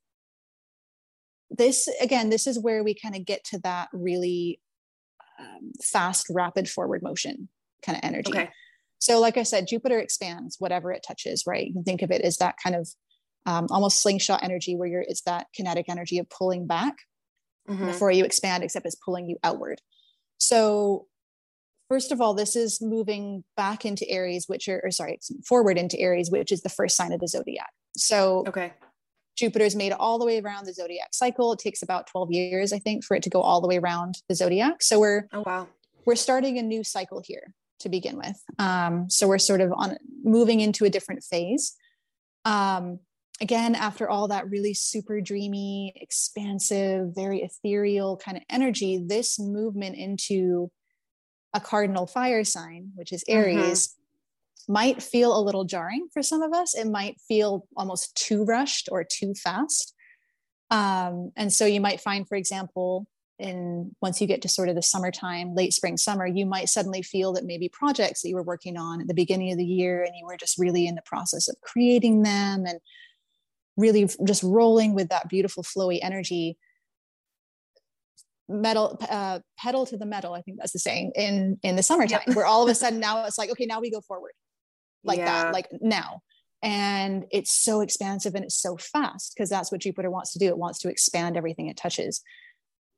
[1.50, 4.60] this again, this is where we kind of get to that really
[5.40, 7.50] um, fast, rapid forward motion
[7.86, 8.32] kind of energy.
[8.32, 8.50] Okay.
[9.00, 11.68] So, like I said, Jupiter expands whatever it touches, right?
[11.68, 12.88] You can think of it as that kind of
[13.46, 16.96] um, almost slingshot energy where you're, it's that kinetic energy of pulling back
[17.70, 17.86] mm-hmm.
[17.86, 19.82] before you expand, except it's pulling you outward.
[20.38, 21.08] So,
[21.90, 26.00] first of all, this is moving back into Aries, which are, or sorry, forward into
[26.00, 27.70] Aries, which is the first sign of the zodiac.
[27.96, 28.74] So, okay.
[29.36, 31.54] Jupiter's made all the way around the zodiac cycle.
[31.54, 34.18] It takes about 12 years, I think, for it to go all the way around
[34.30, 34.82] the zodiac.
[34.82, 35.68] So we're oh wow.
[36.06, 38.42] We're starting a new cycle here to begin with.
[38.60, 41.76] Um, so we're sort of on moving into a different phase.
[42.46, 43.00] Um,
[43.42, 49.96] again, after all that really super dreamy, expansive, very ethereal kind of energy, this movement
[49.98, 50.70] into
[51.54, 53.40] a cardinal fire sign, which is mm-hmm.
[53.40, 53.96] Aries.
[54.68, 56.76] Might feel a little jarring for some of us.
[56.76, 59.94] It might feel almost too rushed or too fast.
[60.72, 64.76] Um, and so you might find, for example, in once you get to sort of
[64.76, 68.44] the summertime, late spring, summer, you might suddenly feel that maybe projects that you were
[68.44, 71.02] working on at the beginning of the year and you were just really in the
[71.06, 72.80] process of creating them and
[73.78, 76.58] really just rolling with that beautiful flowy energy
[78.48, 82.22] metal uh, pedal to the metal i think that's the saying in in the summertime
[82.28, 82.36] yep.
[82.36, 84.32] where all of a sudden now it's like okay now we go forward
[85.06, 85.26] like yeah.
[85.26, 86.22] that like now
[86.62, 90.48] and it's so expansive and it's so fast because that's what jupiter wants to do
[90.48, 92.22] it wants to expand everything it touches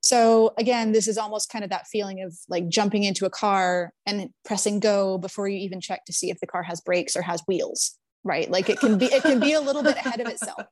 [0.02, 3.92] so again, this is almost kind of that feeling of like jumping into a car
[4.06, 7.22] and pressing go before you even check to see if the car has brakes or
[7.22, 8.50] has wheels, right?
[8.50, 10.64] Like it can be it can be a little bit ahead of itself.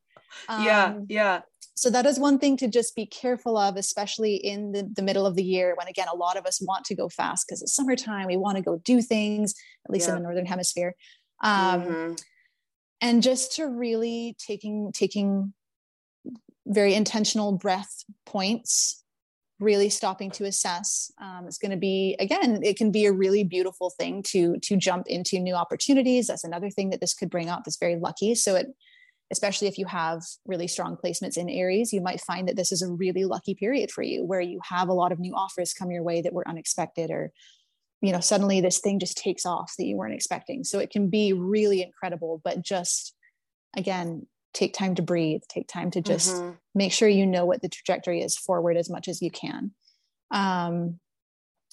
[0.50, 1.42] Um, yeah, yeah.
[1.76, 5.26] So that is one thing to just be careful of, especially in the, the middle
[5.26, 7.74] of the year when again a lot of us want to go fast because it's
[7.74, 8.28] summertime.
[8.28, 10.16] We want to go do things, at least yeah.
[10.16, 10.94] in the northern hemisphere.
[11.42, 12.14] Um, mm-hmm.
[13.02, 15.54] And just to really taking taking
[16.66, 19.04] very intentional breath points
[19.60, 23.44] really stopping to assess um, it's going to be again it can be a really
[23.44, 26.28] beautiful thing to to jump into new opportunities.
[26.28, 27.68] That's another thing that this could bring up.
[27.68, 28.36] Is very lucky.
[28.36, 28.68] So it
[29.32, 32.84] especially if you have really strong placements in aries you might find that this is
[32.84, 35.90] a really lucky period for you where you have a lot of new offers come
[35.90, 37.32] your way that were unexpected or
[38.06, 40.64] you know suddenly this thing just takes off that you weren't expecting.
[40.64, 43.14] So it can be really incredible but just
[43.76, 46.52] again take time to breathe take time to just mm-hmm.
[46.74, 49.72] make sure you know what the trajectory is forward as much as you can.
[50.32, 51.00] Um,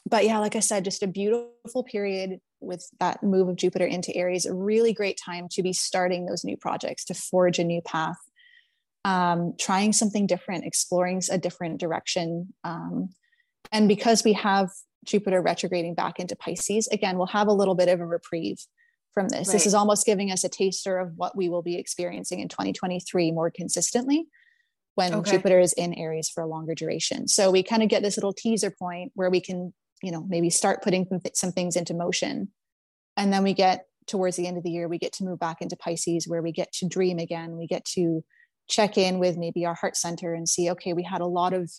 [0.09, 4.15] but yeah like i said just a beautiful period with that move of jupiter into
[4.17, 7.81] aries a really great time to be starting those new projects to forge a new
[7.83, 8.19] path.
[9.05, 13.11] Um, trying something different exploring a different direction um,
[13.73, 14.71] and because we have
[15.05, 18.65] Jupiter retrograding back into Pisces, again, we'll have a little bit of a reprieve
[19.13, 19.49] from this.
[19.49, 19.53] Right.
[19.53, 23.33] This is almost giving us a taster of what we will be experiencing in 2023
[23.33, 24.27] more consistently
[24.95, 25.33] when okay.
[25.33, 27.29] Jupiter is in Aries for a longer duration.
[27.29, 29.73] So we kind of get this little teaser point where we can,
[30.03, 32.49] you know, maybe start putting some things into motion.
[33.17, 35.63] And then we get towards the end of the year, we get to move back
[35.63, 37.57] into Pisces where we get to dream again.
[37.57, 38.25] We get to
[38.69, 41.71] check in with maybe our heart center and see, okay, we had a lot of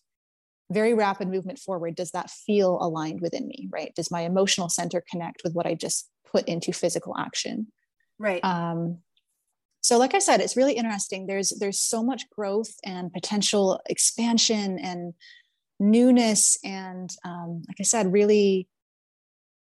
[0.72, 1.95] very rapid movement forward.
[1.95, 3.68] Does that feel aligned within me?
[3.72, 3.93] Right?
[3.95, 7.68] Does my emotional center connect with what I just put into physical action?
[8.20, 8.43] Right.
[8.43, 8.99] Um,
[9.84, 14.80] so like i said it's really interesting there's there's so much growth and potential expansion
[14.80, 15.14] and
[15.80, 18.68] newness and um, like i said really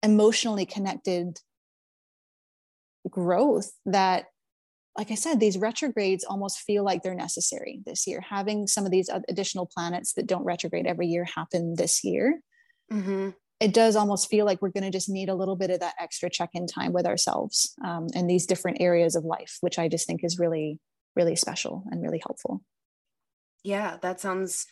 [0.01, 1.37] emotionally connected
[3.09, 4.25] growth that
[4.97, 8.21] like i said these retrogrades almost feel like they're necessary this year.
[8.21, 12.39] Having some of these additional planets that don't retrograde every year happen this year
[12.91, 13.29] mm-hmm.
[13.59, 15.95] it does almost feel like we're going to just need a little bit of that
[15.99, 20.07] extra check-in time with ourselves um, in these different areas of life which i just
[20.07, 20.79] think is really
[21.15, 22.61] really special and really helpful.
[23.63, 24.67] Yeah that sounds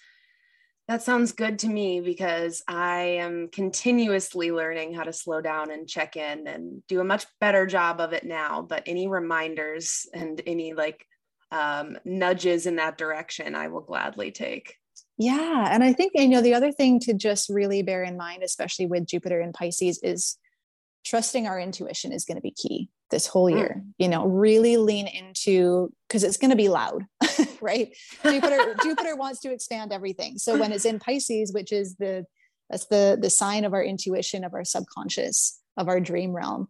[0.88, 5.88] that sounds good to me because i am continuously learning how to slow down and
[5.88, 10.42] check in and do a much better job of it now but any reminders and
[10.46, 11.06] any like
[11.52, 14.78] um, nudges in that direction i will gladly take
[15.18, 15.68] yeah.
[15.70, 18.88] And I think, you know, the other thing to just really bear in mind, especially
[18.88, 20.38] with Jupiter and Pisces, is
[21.06, 23.58] trusting our intuition is going to be key this whole mm.
[23.58, 23.76] year.
[23.78, 23.94] Mm.
[24.00, 27.06] You know, really lean into because it's going to be loud,
[27.70, 27.96] right?
[28.24, 30.38] Jupiter, Jupiter wants to expand everything.
[30.38, 32.26] So when it's in Pisces, which is the
[32.70, 36.68] that's the the sign of our intuition, of our subconscious, of our dream realm,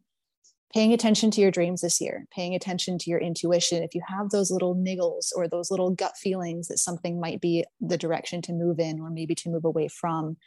[0.73, 3.83] paying attention to your dreams this year, paying attention to your intuition.
[3.83, 7.65] If you have those little niggles or those little gut feelings that something might be
[7.79, 10.37] the direction to move in or maybe to move away from,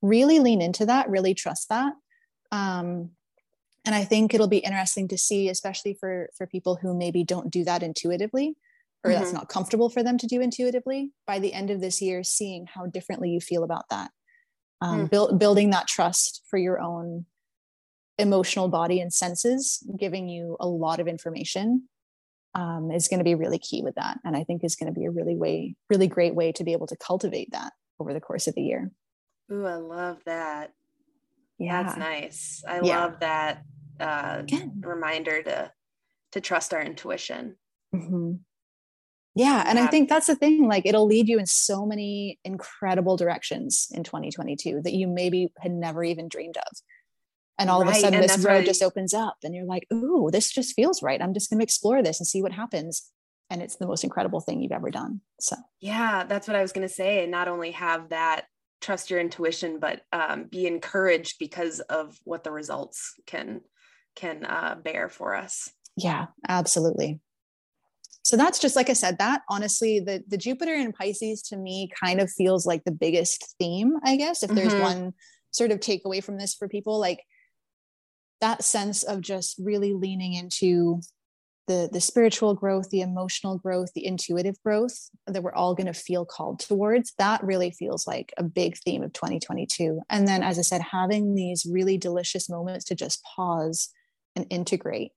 [0.00, 1.94] really lean into that, really trust that.
[2.50, 3.10] Um,
[3.84, 7.50] and I think it'll be interesting to see, especially for for people who maybe don't
[7.50, 8.56] do that intuitively,
[9.04, 9.20] or mm-hmm.
[9.20, 11.12] that's not comfortable for them to do intuitively.
[11.26, 14.10] By the end of this year, seeing how differently you feel about that,
[14.80, 15.10] um, mm.
[15.10, 17.26] build, building that trust for your own
[18.18, 21.88] emotional body and senses giving you a lot of information
[22.54, 24.98] um, is going to be really key with that and i think is going to
[24.98, 28.20] be a really way really great way to be able to cultivate that over the
[28.20, 28.90] course of the year
[29.50, 30.72] Ooh, i love that
[31.58, 33.00] yeah that's nice i yeah.
[33.00, 33.62] love that
[33.98, 34.42] uh,
[34.80, 35.72] reminder to
[36.32, 37.56] to trust our intuition
[37.94, 38.32] mm-hmm.
[39.34, 43.16] Yeah and i think that's the thing like it'll lead you in so many incredible
[43.16, 46.76] directions in 2022 that you maybe had never even dreamed of.
[47.58, 47.90] And all right.
[47.90, 50.74] of a sudden and this road just opens up and you're like ooh this just
[50.74, 51.20] feels right.
[51.20, 53.10] I'm just going to explore this and see what happens.
[53.50, 55.56] And it's the most incredible thing you've ever done so.
[55.80, 58.46] Yeah that's what i was going to say And not only have that
[58.80, 63.60] trust your intuition but um, be encouraged because of what the results can
[64.16, 65.70] can uh, bear for us.
[65.96, 67.20] Yeah absolutely
[68.22, 71.90] so that's just like i said that honestly the the jupiter in pisces to me
[72.02, 74.82] kind of feels like the biggest theme i guess if there's mm-hmm.
[74.82, 75.12] one
[75.50, 77.20] sort of takeaway from this for people like
[78.40, 81.00] that sense of just really leaning into
[81.68, 85.92] the the spiritual growth the emotional growth the intuitive growth that we're all going to
[85.92, 90.58] feel called towards that really feels like a big theme of 2022 and then as
[90.58, 93.90] i said having these really delicious moments to just pause
[94.34, 95.12] and integrate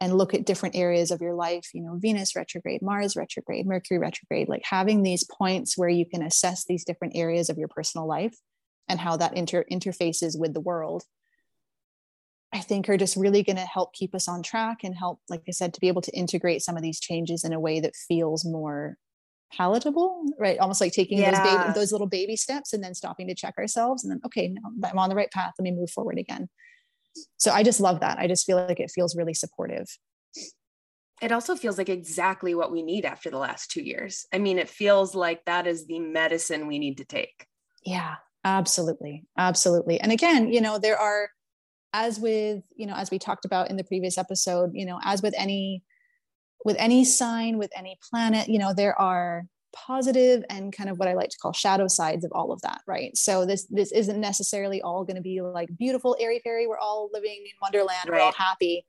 [0.00, 3.98] and look at different areas of your life you know venus retrograde mars retrograde mercury
[3.98, 8.06] retrograde like having these points where you can assess these different areas of your personal
[8.06, 8.36] life
[8.88, 11.04] and how that inter- interfaces with the world
[12.52, 15.42] I think are just really going to help keep us on track and help, like
[15.46, 17.94] I said, to be able to integrate some of these changes in a way that
[17.94, 18.96] feels more
[19.52, 20.58] palatable, right?
[20.58, 21.32] Almost like taking yeah.
[21.32, 24.48] those baby, those little baby steps and then stopping to check ourselves and then, okay,
[24.48, 25.54] now I'm on the right path.
[25.58, 26.48] Let me move forward again.
[27.36, 28.18] So I just love that.
[28.18, 29.86] I just feel like it feels really supportive.
[31.22, 34.26] It also feels like exactly what we need after the last two years.
[34.32, 37.46] I mean, it feels like that is the medicine we need to take.
[37.84, 39.24] Yeah, absolutely.
[39.38, 39.98] Absolutely.
[40.00, 41.30] And again, you know, there are,
[41.96, 45.22] as with you know as we talked about in the previous episode you know as
[45.22, 45.82] with any
[46.64, 49.46] with any sign with any planet you know there are
[49.76, 52.80] positive and kind of what i like to call shadow sides of all of that
[52.86, 56.78] right so this this isn't necessarily all going to be like beautiful airy fairy we're
[56.78, 58.16] all living in wonderland right.
[58.16, 58.84] we're all happy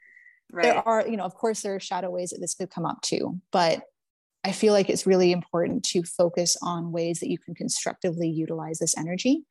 [0.52, 0.64] right.
[0.64, 3.02] there are you know of course there are shadow ways that this could come up
[3.02, 3.82] too but
[4.46, 8.80] i feel like it's really important to focus on ways that you can constructively utilize
[8.80, 9.44] this energy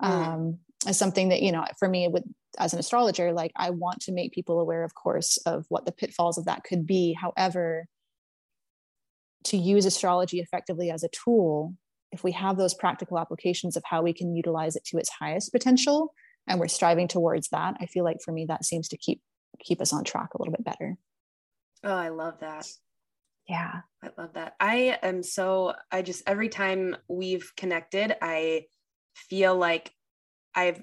[0.00, 0.08] mm.
[0.08, 2.22] um, as something that you know for me with
[2.58, 5.92] as an astrologer like i want to make people aware of course of what the
[5.92, 7.86] pitfalls of that could be however
[9.46, 11.74] to use astrology effectively as a tool
[12.12, 15.52] if we have those practical applications of how we can utilize it to its highest
[15.52, 16.14] potential
[16.46, 19.20] and we're striving towards that i feel like for me that seems to keep
[19.58, 20.96] keep us on track a little bit better.
[21.84, 22.66] Oh i love that.
[23.48, 23.80] Yeah.
[24.02, 24.54] I love that.
[24.58, 28.64] I am so i just every time we've connected i
[29.14, 29.92] feel like
[30.54, 30.76] i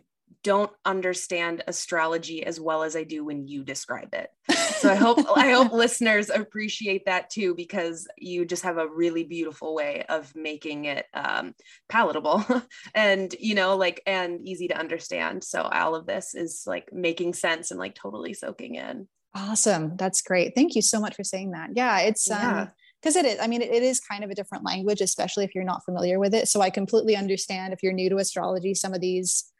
[0.43, 4.29] don't understand astrology as well as i do when you describe it.
[4.83, 9.23] So i hope i hope listeners appreciate that too because you just have a really
[9.23, 11.53] beautiful way of making it um,
[11.87, 12.43] palatable
[12.93, 15.43] and you know like and easy to understand.
[15.43, 19.07] So all of this is like making sense and like totally soaking in.
[19.35, 19.95] Awesome.
[19.95, 20.53] That's great.
[20.53, 21.69] Thank you so much for saying that.
[21.75, 22.61] Yeah it's yeah.
[22.61, 22.71] um
[23.01, 25.53] because it is i mean it, it is kind of a different language especially if
[25.55, 26.47] you're not familiar with it.
[26.47, 29.52] So i completely understand if you're new to astrology some of these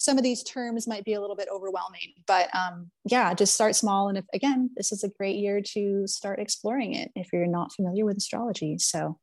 [0.00, 3.76] some of these terms might be a little bit overwhelming but um, yeah just start
[3.76, 4.08] small.
[4.08, 7.72] And if again this is a great year to start exploring it if you're not
[7.72, 8.78] familiar with astrology.
[8.78, 9.18] So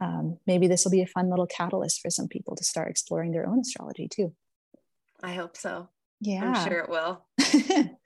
[0.00, 3.32] um, maybe this will be a fun little catalyst for some people to start exploring
[3.32, 4.34] their own astrology too.
[5.22, 5.88] I hope so.
[6.20, 6.52] Yeah.
[6.54, 7.26] i'm sure it will.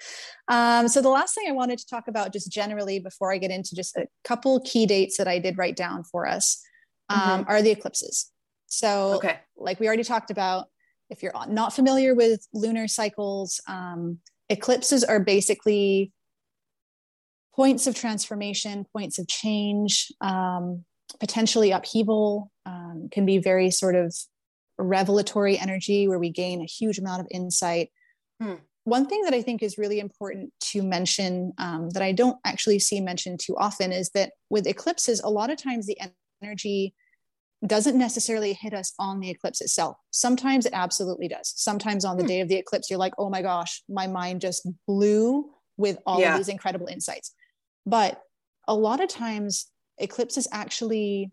[0.51, 3.51] Um, so the last thing i wanted to talk about just generally before i get
[3.51, 6.63] into just a couple key dates that i did write down for us
[7.11, 7.51] um, mm-hmm.
[7.51, 8.31] are the eclipses.
[8.67, 9.41] So okay.
[9.57, 10.69] like we already talked about
[11.11, 16.13] if you're not familiar with lunar cycles, um, eclipses are basically
[17.55, 20.85] points of transformation, points of change, um,
[21.19, 24.15] potentially upheaval, um, can be very sort of
[24.79, 27.91] revelatory energy where we gain a huge amount of insight.
[28.41, 28.55] Hmm.
[28.85, 32.79] One thing that I think is really important to mention um, that I don't actually
[32.79, 35.99] see mentioned too often is that with eclipses, a lot of times the
[36.43, 36.95] energy
[37.67, 39.97] doesn't necessarily hit us on the eclipse itself.
[40.11, 41.53] Sometimes it absolutely does.
[41.57, 42.29] Sometimes on the hmm.
[42.29, 46.21] day of the eclipse, you're like, oh my gosh, my mind just blew with all
[46.21, 46.33] yeah.
[46.33, 47.35] of these incredible insights.
[47.87, 48.21] But
[48.67, 49.67] a lot of times,
[49.99, 51.33] eclipses actually,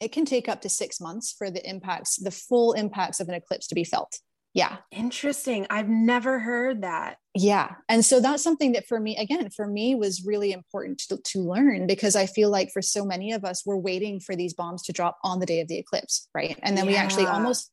[0.00, 3.34] it can take up to six months for the impacts, the full impacts of an
[3.34, 4.18] eclipse to be felt.
[4.54, 4.76] Yeah.
[4.92, 5.66] Interesting.
[5.68, 7.18] I've never heard that.
[7.34, 7.74] Yeah.
[7.88, 11.40] And so that's something that for me, again, for me was really important to, to
[11.40, 14.84] learn because I feel like for so many of us, we're waiting for these bombs
[14.84, 16.28] to drop on the day of the eclipse.
[16.32, 16.56] Right.
[16.62, 16.92] And then yeah.
[16.92, 17.68] we actually almost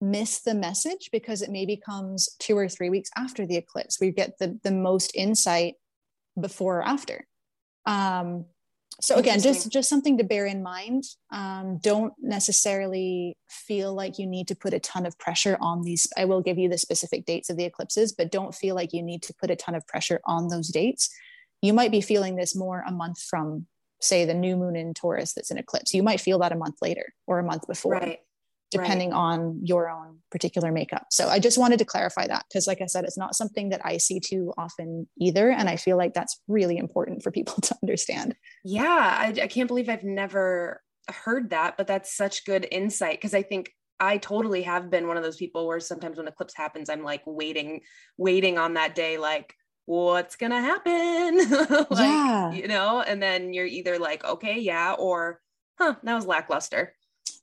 [0.00, 3.98] miss the message because it maybe comes two or three weeks after the eclipse.
[4.00, 5.74] We get the, the most insight
[6.40, 7.26] before or after.
[7.86, 8.44] Um,
[9.00, 14.26] so again just just something to bear in mind um, don't necessarily feel like you
[14.26, 17.24] need to put a ton of pressure on these i will give you the specific
[17.24, 19.86] dates of the eclipses but don't feel like you need to put a ton of
[19.86, 21.10] pressure on those dates
[21.62, 23.66] you might be feeling this more a month from
[24.00, 26.76] say the new moon in taurus that's an eclipse you might feel that a month
[26.80, 28.20] later or a month before right
[28.70, 29.16] depending right.
[29.16, 31.06] on your own particular makeup.
[31.10, 33.80] So I just wanted to clarify that because, like I said, it's not something that
[33.84, 35.50] I see too often either.
[35.50, 38.36] And I feel like that's really important for people to understand.
[38.64, 38.84] Yeah,
[39.18, 43.42] I, I can't believe I've never heard that, but that's such good insight because I
[43.42, 47.02] think I totally have been one of those people where sometimes when eclipse happens, I'm
[47.02, 47.80] like waiting,
[48.16, 49.54] waiting on that day, like,
[49.86, 51.38] what's gonna happen?
[51.90, 52.52] like, yeah.
[52.52, 55.40] You know, and then you're either like, okay, yeah, or
[55.78, 56.94] huh, that was lackluster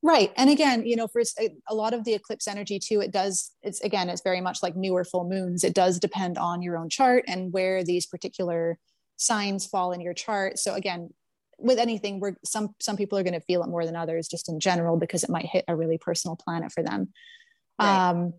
[0.04, 1.22] right and again you know for
[1.70, 4.76] a lot of the eclipse energy too it does it's again it's very much like
[4.76, 8.78] newer full moons it does depend on your own chart and where these particular
[9.18, 11.10] signs fall in your chart so again
[11.60, 14.50] with anything we're some some people are going to feel it more than others just
[14.50, 17.10] in general because it might hit a really personal planet for them
[17.80, 18.10] right.
[18.10, 18.34] um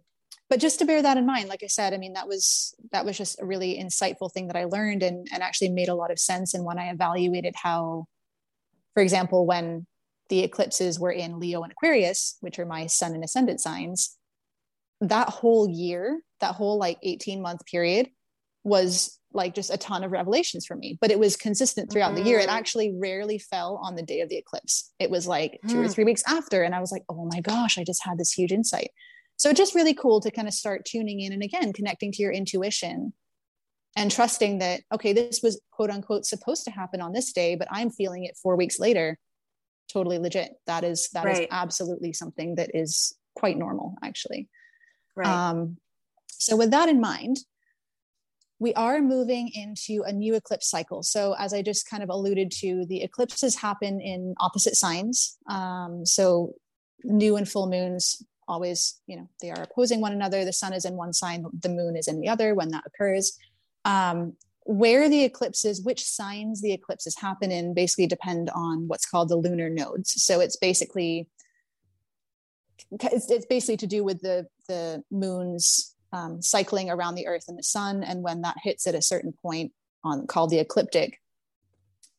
[0.49, 3.05] but just to bear that in mind like i said i mean that was that
[3.05, 6.13] was just a really insightful thing that i learned and and actually made a lot
[6.13, 8.07] of sense and when i evaluated how
[8.95, 9.85] for example when
[10.29, 14.17] the eclipses were in Leo and Aquarius, which are my sun and ascendant signs,
[15.01, 18.09] that whole year, that whole like 18 month period
[18.65, 22.25] was like just a ton of revelations for me, but it was consistent throughout mm-hmm.
[22.25, 22.39] the year.
[22.39, 22.57] It mm-hmm.
[22.57, 24.93] actually rarely fell on the day of the eclipse.
[24.99, 25.85] It was like two mm.
[25.85, 26.63] or three weeks after.
[26.63, 28.91] And I was like, oh my gosh, I just had this huge insight.
[29.37, 32.33] So just really cool to kind of start tuning in and again, connecting to your
[32.33, 33.13] intuition
[33.97, 37.69] and trusting that, okay, this was quote unquote supposed to happen on this day, but
[37.71, 39.19] I'm feeling it four weeks later
[39.93, 40.53] totally legit.
[40.67, 41.43] That is that right.
[41.43, 44.49] is absolutely something that is quite normal, actually.
[45.17, 45.27] Right.
[45.27, 45.79] Um,
[46.29, 47.39] so with that in mind,
[48.59, 51.03] we are moving into a new eclipse cycle.
[51.03, 55.37] So, as I just kind of alluded to, the eclipses happen in opposite signs.
[55.49, 56.55] Um, so,
[57.05, 60.45] new and full moons always, you know, they are opposing one another.
[60.45, 63.39] The sun is in one sign, the moon is in the other when that occurs.
[63.85, 64.35] Um,
[64.65, 69.37] where the eclipses, which signs the eclipses happen in, basically depend on what's called the
[69.37, 70.23] lunar nodes.
[70.23, 71.29] So it's basically
[72.91, 77.59] it's, it's basically to do with the the moon's um, cycling around the Earth and
[77.59, 79.73] the Sun, and when that hits at a certain point
[80.05, 81.21] on called the ecliptic,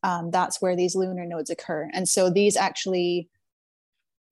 [0.03, 1.89] um, that's where these lunar nodes occur.
[1.93, 3.29] And so these actually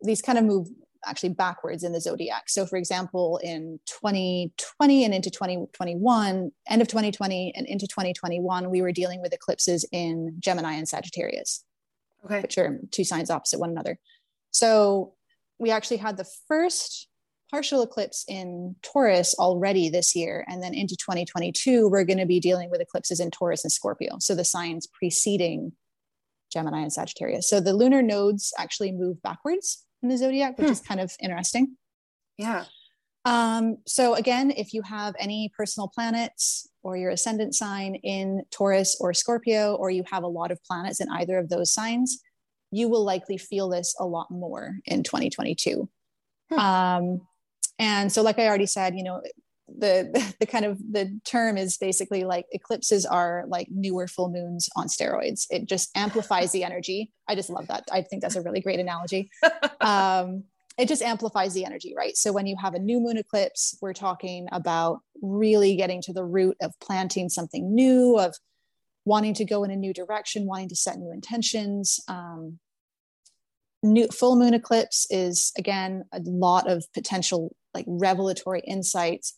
[0.01, 0.68] these kind of move
[1.05, 2.49] actually backwards in the zodiac.
[2.49, 8.82] So, for example, in 2020 and into 2021, end of 2020 and into 2021, we
[8.82, 11.64] were dealing with eclipses in Gemini and Sagittarius,
[12.26, 12.41] okay.
[12.41, 13.97] which are two signs opposite one another.
[14.51, 15.14] So,
[15.60, 17.08] we actually had the first
[17.52, 20.45] partial eclipse in Taurus already this year.
[20.48, 24.18] And then into 2022, we're going to be dealing with eclipses in Taurus and Scorpio.
[24.20, 25.74] So, the signs preceding
[26.52, 27.50] Gemini and Sagittarius.
[27.50, 30.74] So, the lunar nodes actually move backwards in the zodiac, which hmm.
[30.74, 31.76] is kind of interesting.
[32.38, 32.66] Yeah.
[33.28, 38.95] Um, so again, if you have any personal planets or your ascendant sign in Taurus
[39.02, 42.22] or Scorpio, or you have a lot of planets in either of those signs,
[42.72, 45.89] you will likely feel this a lot more in 2022.
[46.52, 46.60] Hmm.
[46.60, 47.22] Um,
[47.80, 49.21] and so, like I already said, you know,
[49.67, 54.69] the the kind of the term is basically like eclipses are like newer full moons
[54.75, 55.45] on steroids.
[55.49, 57.11] It just amplifies the energy.
[57.28, 57.84] I just love that.
[57.91, 59.30] I think that's a really great analogy.
[59.80, 60.43] Um,
[60.78, 62.17] it just amplifies the energy right?
[62.17, 66.25] So when you have a new moon eclipse we're talking about really getting to the
[66.25, 68.36] root of planting something new of
[69.05, 72.01] wanting to go in a new direction wanting to set new intentions.
[72.07, 72.59] Um,
[73.84, 79.38] new full moon eclipse is again a lot of potential like revelatory insights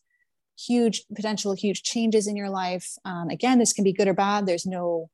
[0.67, 2.87] huge potential huge changes in your life.
[3.05, 4.45] Um, again this can be good or bad.
[4.45, 5.09] There's no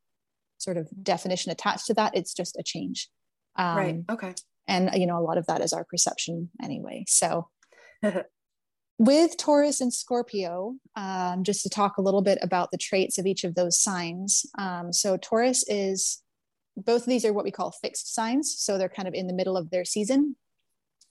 [0.57, 2.15] sort of definition attached to that.
[2.15, 3.09] It's just a change.
[3.57, 3.99] Um, right.
[4.09, 4.33] Okay.
[4.67, 7.05] and you know a lot of that is our perception anyway.
[7.07, 7.49] So
[8.97, 13.25] with taurus and scorpio um, just to talk a little bit about the traits of
[13.25, 14.45] each of those signs.
[14.57, 16.21] Um, so taurus is
[16.77, 18.55] both of these are what we call fixed signs.
[18.57, 20.35] So they're kind of in the middle of their season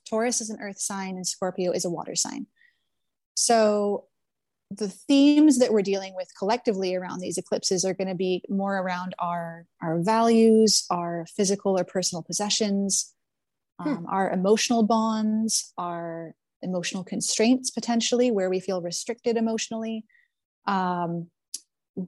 [0.09, 2.47] taurus is an earth sign and scorpio is a water sign
[3.37, 4.07] so
[4.71, 8.79] the themes that we're dealing with collectively around these eclipses are going to be more
[8.79, 13.13] around our our values our physical or personal possessions
[13.81, 13.89] hmm.
[13.89, 20.05] um, our emotional bonds our emotional constraints potentially where we feel restricted emotionally
[20.67, 21.29] um,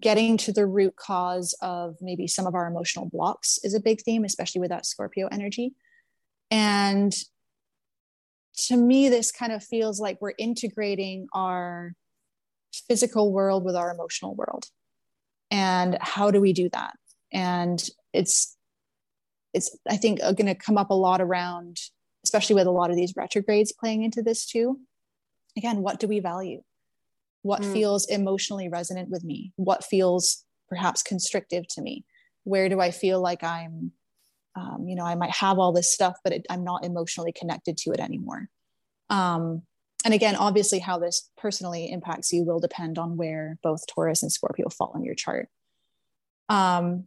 [0.01, 4.01] getting to the root cause of maybe some of our emotional blocks is a big
[4.01, 5.74] theme especially with that scorpio energy
[6.51, 7.14] and
[8.57, 11.94] to me this kind of feels like we're integrating our
[12.88, 14.66] physical world with our emotional world.
[15.50, 16.94] And how do we do that?
[17.32, 17.82] And
[18.12, 18.57] it's
[19.52, 21.78] it's i think uh, going to come up a lot around
[22.24, 24.80] especially with a lot of these retrogrades playing into this too.
[25.57, 26.62] Again what do we value?
[27.42, 27.72] What mm.
[27.72, 29.52] feels emotionally resonant with me?
[29.57, 32.04] What feels perhaps constrictive to me?
[32.44, 33.92] Where do i feel like i'm
[34.57, 37.76] um, you know i might have all this stuff but it, i'm not emotionally connected
[37.76, 38.48] to it anymore
[39.09, 39.62] um,
[40.07, 44.30] and again, obviously, how this personally impacts you will depend on where both Taurus and
[44.30, 45.48] Scorpio fall on your chart.
[46.48, 47.07] Um,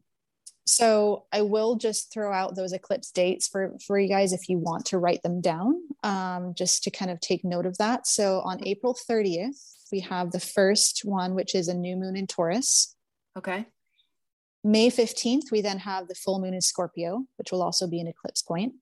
[0.66, 4.58] so I will just throw out those eclipse dates for, for you guys if you
[4.58, 8.06] want to write them down, um, just to kind of take note of that.
[8.06, 12.28] So on April 30th, we have the first one, which is a new moon in
[12.28, 12.96] Taurus.
[13.38, 13.66] Okay.
[14.64, 18.08] May 15th, we then have the full moon in Scorpio, which will also be an
[18.08, 18.74] eclipse point.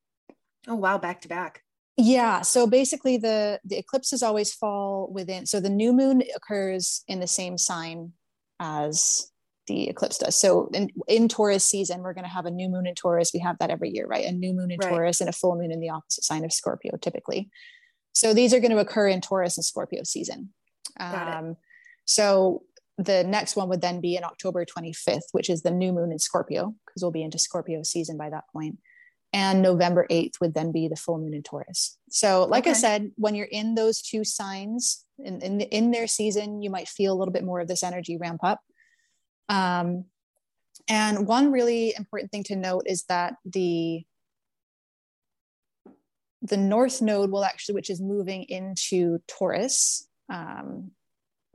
[0.67, 1.61] Oh, wow, back to back.
[1.97, 2.41] Yeah.
[2.41, 5.45] So basically, the the eclipses always fall within.
[5.45, 8.13] So the new moon occurs in the same sign
[8.59, 9.31] as
[9.67, 10.35] the eclipse does.
[10.35, 13.31] So in, in Taurus season, we're going to have a new moon in Taurus.
[13.33, 14.25] We have that every year, right?
[14.25, 14.89] A new moon in right.
[14.89, 17.49] Taurus and a full moon in the opposite sign of Scorpio, typically.
[18.13, 20.53] So these are going to occur in Taurus and Scorpio season.
[20.97, 21.57] Got um, it.
[22.05, 22.63] So
[22.97, 26.19] the next one would then be in October 25th, which is the new moon in
[26.19, 28.79] Scorpio, because we'll be into Scorpio season by that point.
[29.33, 31.97] and November 8th would then be the full moon in Taurus.
[32.09, 32.71] So, like okay.
[32.71, 36.87] I said, when you're in those two signs in, in, in, their season, you might
[36.87, 38.61] feel a little bit more of this energy ramp up.
[39.49, 40.05] Um,
[40.87, 44.05] and one really important thing to note is that the
[46.41, 50.91] the north node will actually, which is moving into Taurus, um,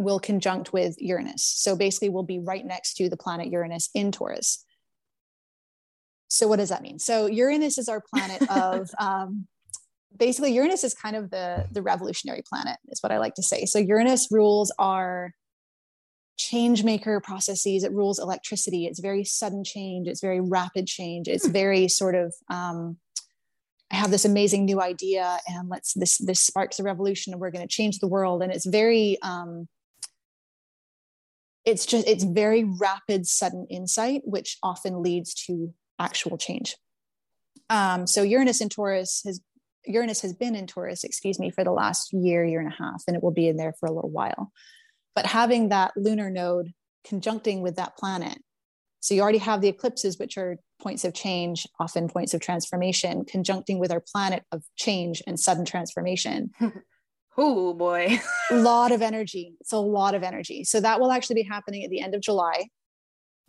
[0.02, 1.44] will conjunct with Uranus.
[1.44, 4.64] So basically, we'll be right next to the planet Uranus in Taurus.
[6.28, 6.98] So what does that mean?
[6.98, 9.46] So Uranus is our planet of um,
[10.16, 13.66] basically Uranus is kind of the the revolutionary planet is what I like to say.
[13.66, 15.34] So Uranus rules our
[16.38, 17.84] change maker processes.
[17.84, 18.86] It rules electricity.
[18.86, 20.08] It's very sudden change.
[20.08, 21.28] It's very rapid change.
[21.28, 21.52] It's hmm.
[21.52, 22.96] very sort of um,
[23.92, 27.50] I have this amazing new idea and let's this this sparks a revolution and we're
[27.50, 28.42] going to change the world.
[28.42, 29.68] And it's very um,
[31.64, 36.76] it's just it's very rapid sudden insight which often leads to actual change.
[37.70, 39.40] Um, so Uranus in Taurus has
[39.86, 43.02] Uranus has been in Taurus, excuse me, for the last year, year and a half,
[43.06, 44.52] and it will be in there for a little while.
[45.14, 46.72] But having that lunar node
[47.04, 48.38] conjuncting with that planet,
[49.00, 53.24] so you already have the eclipses, which are points of change, often points of transformation,
[53.24, 56.50] conjuncting with our planet of change and sudden transformation.
[57.36, 58.18] oh boy.
[58.50, 59.54] a lot of energy.
[59.60, 60.64] It's a lot of energy.
[60.64, 62.68] So that will actually be happening at the end of July.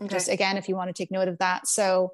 [0.02, 0.14] Okay.
[0.14, 1.68] Just again, if you want to take note of that.
[1.68, 2.14] So,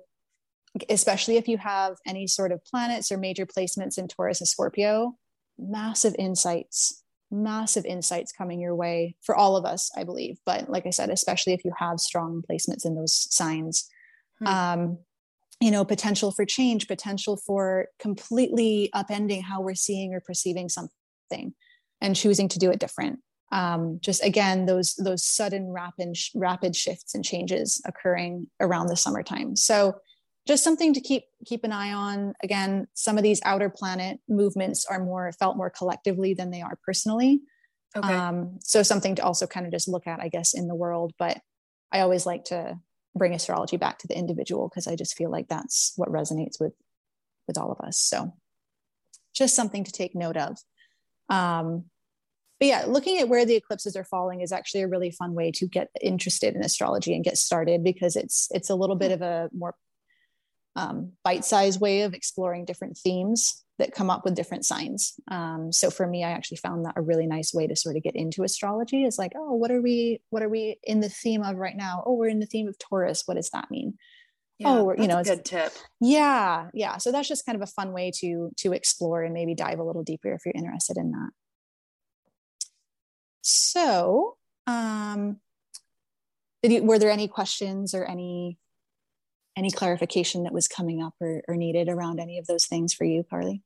[0.89, 5.15] especially if you have any sort of planets or major placements in Taurus and Scorpio,
[5.57, 10.37] massive insights, massive insights coming your way for all of us, I believe.
[10.45, 13.89] But like I said, especially if you have strong placements in those signs,
[14.39, 14.47] hmm.
[14.47, 14.97] um,
[15.59, 20.93] you know, potential for change, potential for completely upending how we're seeing or perceiving something
[22.01, 23.19] and choosing to do it different.
[23.51, 29.55] Um, just again those those sudden rapid rapid shifts and changes occurring around the summertime.
[29.55, 29.95] So
[30.47, 32.33] just something to keep keep an eye on.
[32.43, 36.77] Again some of these outer planet movements are more felt more collectively than they are
[36.85, 37.41] personally.
[37.97, 38.13] Okay.
[38.13, 41.11] um, so something to also kind of just look at i guess in the world
[41.17, 41.41] but
[41.91, 42.77] i always like to
[43.15, 46.73] bring astrology back to the individual because i just feel like that's what resonates with
[47.49, 47.99] with all of us.
[47.99, 48.31] So
[49.33, 50.59] just something to take note of
[51.29, 51.85] um,
[52.59, 55.51] but yeah, looking at where the eclipses are falling is actually a really fun way
[55.51, 59.21] to get interested in astrology and get started because it's it's a little bit of
[59.21, 59.75] a more
[60.75, 65.13] um, bite-sized way of exploring different themes that come up with different signs.
[65.29, 68.03] Um, so for me, I actually found that a really nice way to sort of
[68.03, 69.05] get into astrology.
[69.05, 72.03] Is like, oh, what are we what are we in the theme of right now?
[72.05, 73.23] Oh, we're in the theme of Taurus.
[73.25, 73.97] What does that mean?
[74.59, 75.71] Yeah, oh, you know, a good tip.
[76.01, 76.97] Yeah, yeah.
[76.97, 79.83] So that's just kind of a fun way to to explore and maybe dive a
[79.83, 81.29] little deeper if you're interested in that.
[83.41, 84.35] So,
[84.67, 85.37] um,
[86.61, 88.57] did you, were there any questions or any
[89.55, 93.05] any clarification that was coming up or, or needed around any of those things for
[93.05, 93.63] you, Carly?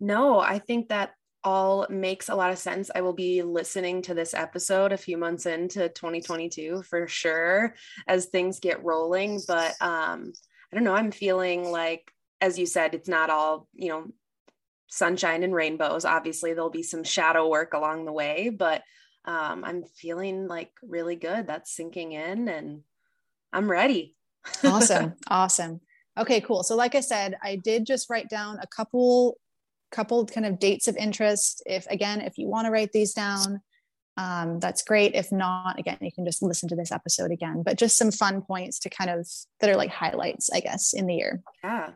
[0.00, 2.90] No, I think that all makes a lot of sense.
[2.94, 7.74] I will be listening to this episode a few months into 2022 for sure
[8.06, 9.40] as things get rolling.
[9.46, 10.32] But um,
[10.72, 12.10] I don't know, I'm feeling like,
[12.40, 14.06] as you said, it's not all, you know,
[14.88, 16.04] sunshine and rainbows.
[16.04, 18.82] Obviously, there'll be some shadow work along the way, but
[19.24, 21.46] um, I'm feeling like really good.
[21.46, 22.82] That's sinking in and
[23.52, 24.16] I'm ready.
[24.64, 25.14] awesome.
[25.28, 25.80] Awesome.
[26.18, 26.62] Okay, cool.
[26.62, 29.38] So like I said, I did just write down a couple
[29.90, 31.62] couple kind of dates of interest.
[31.66, 33.60] If again, if you want to write these down,
[34.16, 35.14] um, that's great.
[35.14, 37.62] If not, again, you can just listen to this episode again.
[37.64, 39.26] But just some fun points to kind of
[39.60, 41.42] that are like highlights, I guess, in the year.
[41.64, 41.90] Yeah.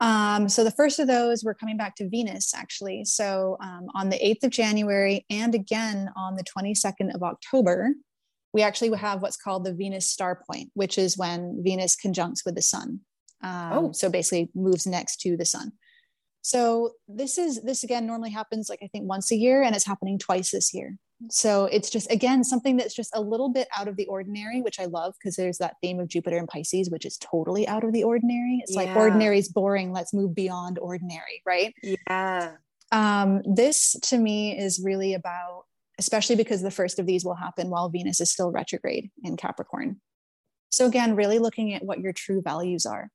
[0.00, 3.04] Um, so the first of those, we're coming back to Venus actually.
[3.04, 7.94] So um, on the 8th of January and again on the 22nd of October,
[8.52, 12.54] we actually have what's called the Venus star point, which is when Venus conjuncts with
[12.54, 13.00] the sun.
[13.42, 13.92] Um, oh.
[13.92, 15.72] So basically moves next to the sun.
[16.46, 19.84] So this is this again normally happens like I think once a year, and it's
[19.84, 20.96] happening twice this year.
[21.28, 24.78] So it's just again something that's just a little bit out of the ordinary which
[24.78, 27.92] i love because there's that theme of jupiter and pisces which is totally out of
[27.92, 28.60] the ordinary.
[28.62, 28.82] It's yeah.
[28.82, 29.92] like ordinary is boring.
[29.92, 31.74] Let's move beyond ordinary right?
[31.82, 32.52] Yeah.
[32.92, 35.64] Um, this to me is really about
[35.98, 40.00] especially because the first of these will happen while venus is still retrograde in capricorn.
[40.70, 43.10] So again really looking at what your true values are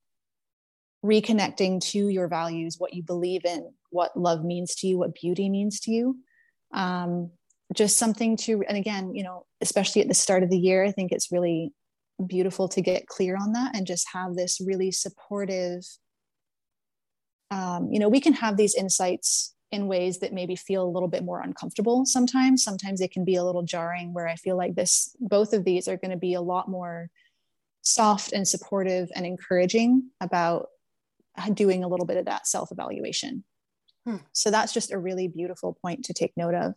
[1.04, 5.50] reconnecting to your values what you believe in what love means to you what beauty
[5.50, 6.18] means to you.
[6.74, 7.32] Um,
[7.74, 10.92] just something to and again you know especially at the start of the year i
[10.92, 11.72] think it's really
[12.28, 15.82] beautiful to get clear on that and just have this really supportive
[17.50, 21.08] um, you know we can have these insights in ways that maybe feel a little
[21.08, 22.62] bit more uncomfortable sometimes.
[22.62, 25.88] Sometimes it can be a little jarring where i feel like this both of these
[25.88, 27.10] are going to be a lot more
[27.82, 30.68] soft and supportive and encouraging about
[31.50, 33.44] doing a little bit of that self evaluation
[34.06, 34.18] hmm.
[34.32, 36.74] so that's just a really beautiful point to take note of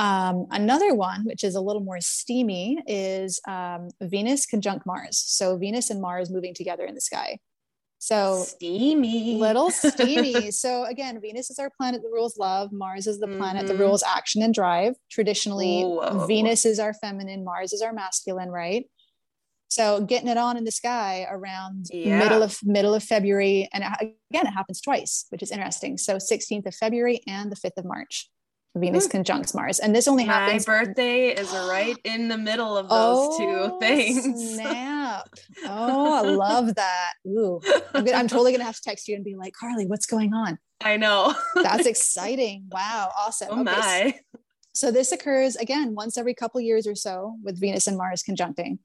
[0.00, 5.18] um, another one, which is a little more steamy, is um, Venus conjunct Mars.
[5.18, 7.38] So Venus and Mars moving together in the sky.
[7.98, 10.52] So steamy, little steamy.
[10.52, 12.72] so again, Venus is our planet that rules love.
[12.72, 13.76] Mars is the planet mm-hmm.
[13.76, 14.94] that rules action and drive.
[15.10, 16.24] Traditionally, Whoa.
[16.26, 18.86] Venus is our feminine, Mars is our masculine, right?
[19.70, 22.18] So getting it on in the sky around yeah.
[22.18, 25.96] middle of middle of February, and again, it happens twice, which is interesting.
[25.96, 28.28] So 16th of February and the 5th of March.
[28.76, 29.12] Venus mm.
[29.12, 29.80] conjuncts Mars.
[29.80, 30.66] And this only happens.
[30.66, 34.54] My birthday is right in the middle of those oh, two things.
[34.54, 35.28] Snap.
[35.64, 37.14] Oh, I love that.
[37.26, 37.60] Ooh.
[37.94, 40.06] I'm, gonna, I'm totally going to have to text you and be like, Carly, what's
[40.06, 40.58] going on?
[40.80, 41.34] I know.
[41.56, 42.66] That's exciting.
[42.70, 43.10] Wow.
[43.18, 43.48] Awesome.
[43.50, 44.14] Oh, okay, my.
[44.32, 44.40] So,
[44.72, 48.78] so this occurs again once every couple years or so with Venus and Mars conjuncting.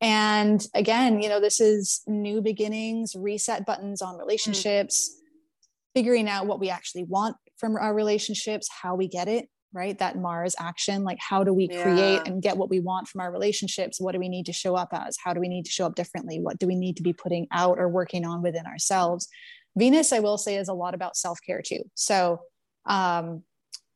[0.00, 4.18] And again, you know, this is new beginnings, reset buttons on mm.
[4.18, 5.68] relationships, mm.
[5.94, 9.98] figuring out what we actually want from our relationships, how we get it, right?
[9.98, 11.04] That Mars action.
[11.04, 14.00] Like, how do we create and get what we want from our relationships?
[14.00, 15.16] What do we need to show up as?
[15.22, 16.40] How do we need to show up differently?
[16.40, 19.28] What do we need to be putting out or working on within ourselves?
[19.76, 21.82] Venus, I will say, is a lot about self care too.
[21.94, 22.40] So,
[22.86, 23.42] um,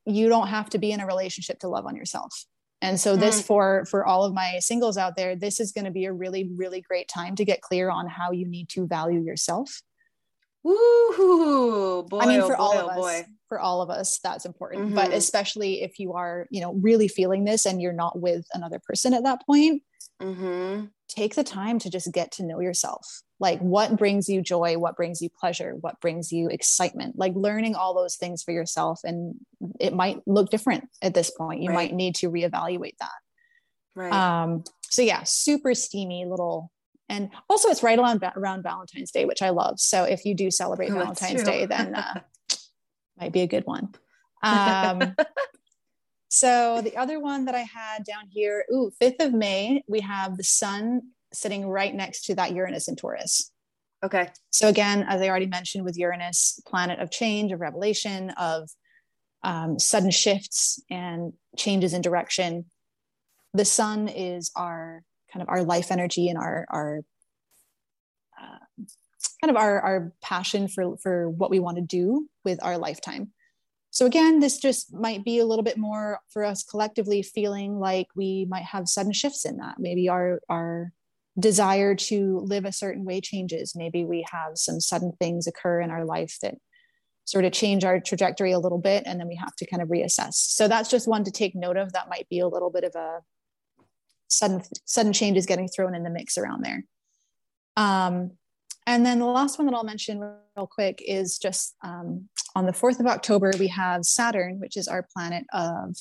[0.04, 2.46] you don't have to be in a relationship to love on yourself.
[2.80, 3.44] And so this mm.
[3.44, 6.50] for for all of my singles out there, this is going to be a really
[6.54, 9.82] really great time to get clear on how you need to value yourself.
[10.62, 12.04] Woo!
[12.04, 13.26] Boy, I mean, for oh all boy, of oh us, boy.
[13.48, 14.86] For all of us, that's important.
[14.86, 14.94] Mm-hmm.
[14.94, 18.78] But especially if you are, you know, really feeling this and you're not with another
[18.78, 19.82] person at that point,
[20.20, 20.86] Mm-hmm.
[21.08, 23.06] take the time to just get to know yourself
[23.38, 27.76] like what brings you joy what brings you pleasure what brings you excitement like learning
[27.76, 29.36] all those things for yourself and
[29.78, 31.74] it might look different at this point you Right.
[31.74, 33.10] might need to reevaluate that
[33.94, 34.12] Right.
[34.12, 36.72] um so yeah super steamy little
[37.08, 40.50] and also it's right around around valentine's day which i love so if you do
[40.50, 42.20] celebrate Oh, valentine's day then uh,
[43.20, 43.88] might be a good one
[44.42, 45.14] um
[46.28, 50.36] so the other one that I had down here, ooh, 5th of May, we have
[50.36, 51.02] the sun
[51.32, 53.50] sitting right next to that Uranus in Taurus.
[54.04, 54.28] okay.
[54.50, 58.68] So again, as I already mentioned with Uranus, planet of change, of revelation, of
[59.42, 62.66] um, sudden shifts and changes in direction.
[63.54, 65.02] The sun is our
[65.32, 67.00] kind of our life energy and our our
[69.40, 73.32] kind of our our passion for for what we want to do with our lifetime.
[73.90, 78.08] So again, this just might be a little bit more for us collectively feeling like
[78.14, 79.76] we might have sudden shifts in that.
[79.78, 80.92] Maybe our our
[81.38, 83.74] desire to live a certain way changes.
[83.76, 86.56] Maybe we have some sudden things occur in our life that
[87.24, 89.88] sort of change our trajectory a little bit and then we have to kind of
[89.88, 90.34] reassess.
[90.34, 92.94] So that's just one to take note of that might be a little bit of
[92.94, 93.20] a
[94.28, 96.84] sudden sudden changes getting thrown in the mix around there.
[97.76, 98.32] Um,
[98.88, 102.26] and then the last one that I'll mention real quick is just um,
[102.56, 105.94] on the 4th of October, we have Saturn, which is our planet of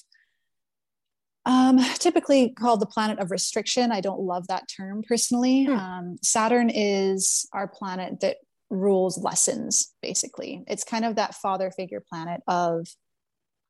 [1.45, 3.91] um, typically called the planet of restriction.
[3.91, 5.65] I don't love that term personally.
[5.65, 5.73] Hmm.
[5.73, 8.37] Um, Saturn is our planet that
[8.69, 10.63] rules lessons, basically.
[10.67, 12.87] It's kind of that father figure planet of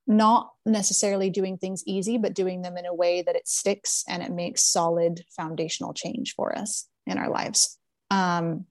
[0.05, 4.21] not necessarily doing things easy, but doing them in a way that it sticks and
[4.21, 7.79] it makes solid foundational change for us in our lives.
[8.11, 8.67] Um,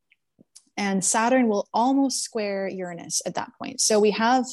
[0.77, 3.81] and Saturn will almost square Uranus at that point.
[3.81, 4.45] So we have,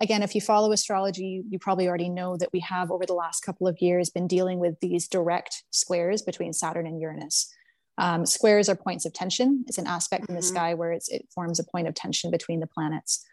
[0.00, 3.40] again, if you follow astrology, you probably already know that we have over the last
[3.40, 7.52] couple of years been dealing with these direct squares between Saturn and Uranus.
[7.98, 9.64] Um, squares are points of tension.
[9.66, 10.44] It's an aspect in the Mhm.
[10.44, 13.24] sky where it's, it forms a point of tension between the planets.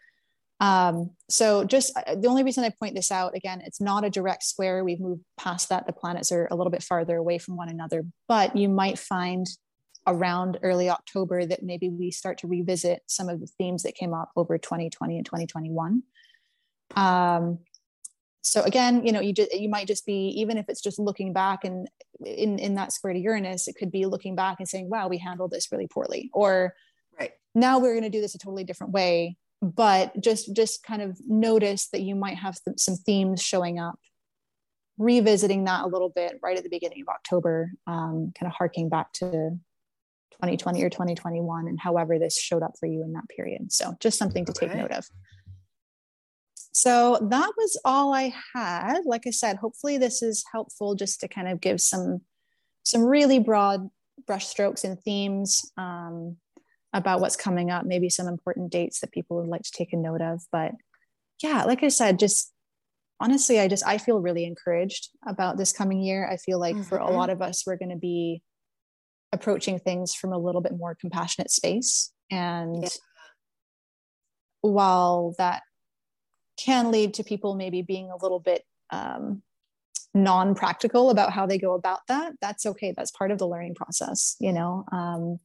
[0.60, 4.08] Um, so just uh, the only reason I point this out again, it's not a
[4.08, 4.82] direct square.
[4.84, 5.86] We've moved past that.
[5.86, 9.46] The planets are a little bit farther away from one another, but you might find
[10.06, 14.12] around early October that maybe we start to revisit some of the themes that came
[14.12, 16.02] up over 2020 and 2021.
[16.96, 17.58] Um,
[18.42, 21.32] so again, you know, you just you might just be even if it's just looking
[21.32, 21.88] back and
[22.24, 25.16] in in that square to Uranus, it could be looking back and saying, "Wow, we
[25.16, 26.74] handled this really poorly," or
[27.18, 27.32] Right.
[27.54, 29.38] now we're going to do this a totally different way.
[29.62, 33.98] But just just kind of notice that you might have some, some themes showing up
[34.98, 38.88] revisiting that a little bit right at the beginning of October, um, kind of harking
[38.88, 39.58] back to
[40.34, 43.72] 2020 or 2021 and however this showed up for you in that period.
[43.72, 45.04] So just something to take note of.
[46.72, 49.00] So that was all I had.
[49.04, 52.22] Like I said, hopefully this is helpful just to kind of give some
[52.82, 53.88] some really broad
[54.28, 56.36] brushstrokes and themes um,
[56.92, 59.96] about what's coming up, maybe some important dates that people would like to take a
[59.96, 60.42] note of.
[60.52, 60.72] But
[61.42, 62.52] yeah, like I said, just
[63.20, 66.28] honestly, I just I feel really encouraged about this coming year.
[66.30, 67.14] I feel like for a Mhm.
[67.14, 68.42] lot of us, we're going to be
[69.34, 72.12] approaching things from a little bit more compassionate space.
[72.30, 72.88] And Yeah.
[74.62, 75.62] while that
[76.56, 79.42] can lead to people maybe being a little bit um,
[80.14, 82.92] non-practical about how they go about that, that's okay.
[82.96, 84.84] That's part of the learning process, you know.
[84.92, 85.40] Um,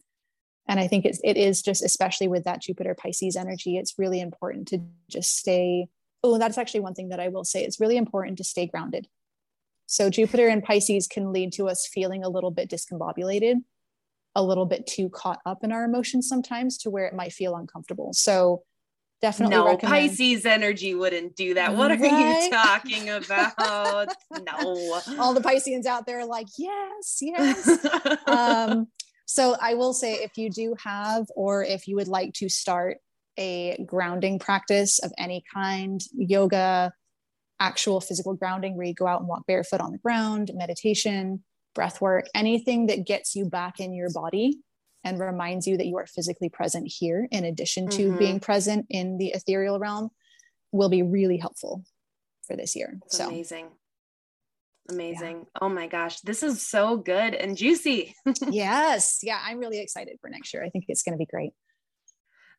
[0.68, 4.20] and I think it's it is just especially with that Jupiter Pisces energy, it's really
[4.22, 4.80] important to
[5.10, 5.90] just stay.
[6.24, 7.64] Oh, that's actually one thing that I will say.
[7.64, 9.08] It's really important to stay grounded.
[9.88, 13.64] So Jupiter and Pisces can lead to us feeling a little bit discombobulated,
[14.40, 17.56] a little bit too caught up in our emotions sometimes to where it might feel
[17.56, 18.14] uncomfortable.
[18.14, 18.64] So
[19.22, 21.76] definitely No, recommend Pisces energy wouldn't do that.
[21.76, 22.44] What are Right?
[22.44, 23.54] you talking about?
[24.32, 25.02] no.
[25.20, 27.86] all the Pisceans out there are like, yes, yes.
[28.28, 28.88] um,
[29.26, 32.98] so I will say if you do have, or if you would like to start
[33.38, 36.92] a grounding practice of any kind, yoga,
[37.60, 41.44] actual physical grounding where you go out and walk barefoot on the ground, meditation,
[41.80, 44.60] breath work, anything that gets you back in your body
[45.06, 48.20] and reminds you that you are physically present here in addition to Mhm.
[48.20, 50.10] being present in the ethereal realm
[50.74, 51.86] will be really helpful
[52.46, 52.98] for this year.
[53.00, 53.70] That's so amazing.
[54.90, 55.38] Amazing.
[55.38, 55.60] Yeah.
[55.62, 58.14] Oh my gosh, this is so good and juicy.
[58.50, 59.20] yes.
[59.24, 60.66] Yeah, I'm really excited for next year.
[60.66, 61.54] I think it's going to be great.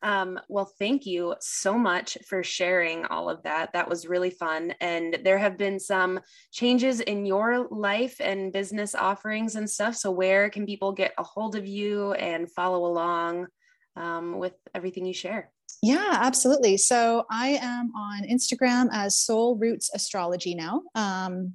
[0.03, 3.72] Um, well, thank you so much for sharing all of that.
[3.72, 4.72] That was really fun.
[4.80, 6.20] And there have been some
[6.53, 9.96] changes in your life and business offerings and stuff.
[9.96, 13.48] So, where can people get a hold of you and follow along
[13.96, 15.51] um, with everything you share?
[15.82, 16.78] Yeah, absolutely.
[16.78, 20.82] So, I am on Instagram as Soul Roots Astrology now.
[20.94, 21.55] Um,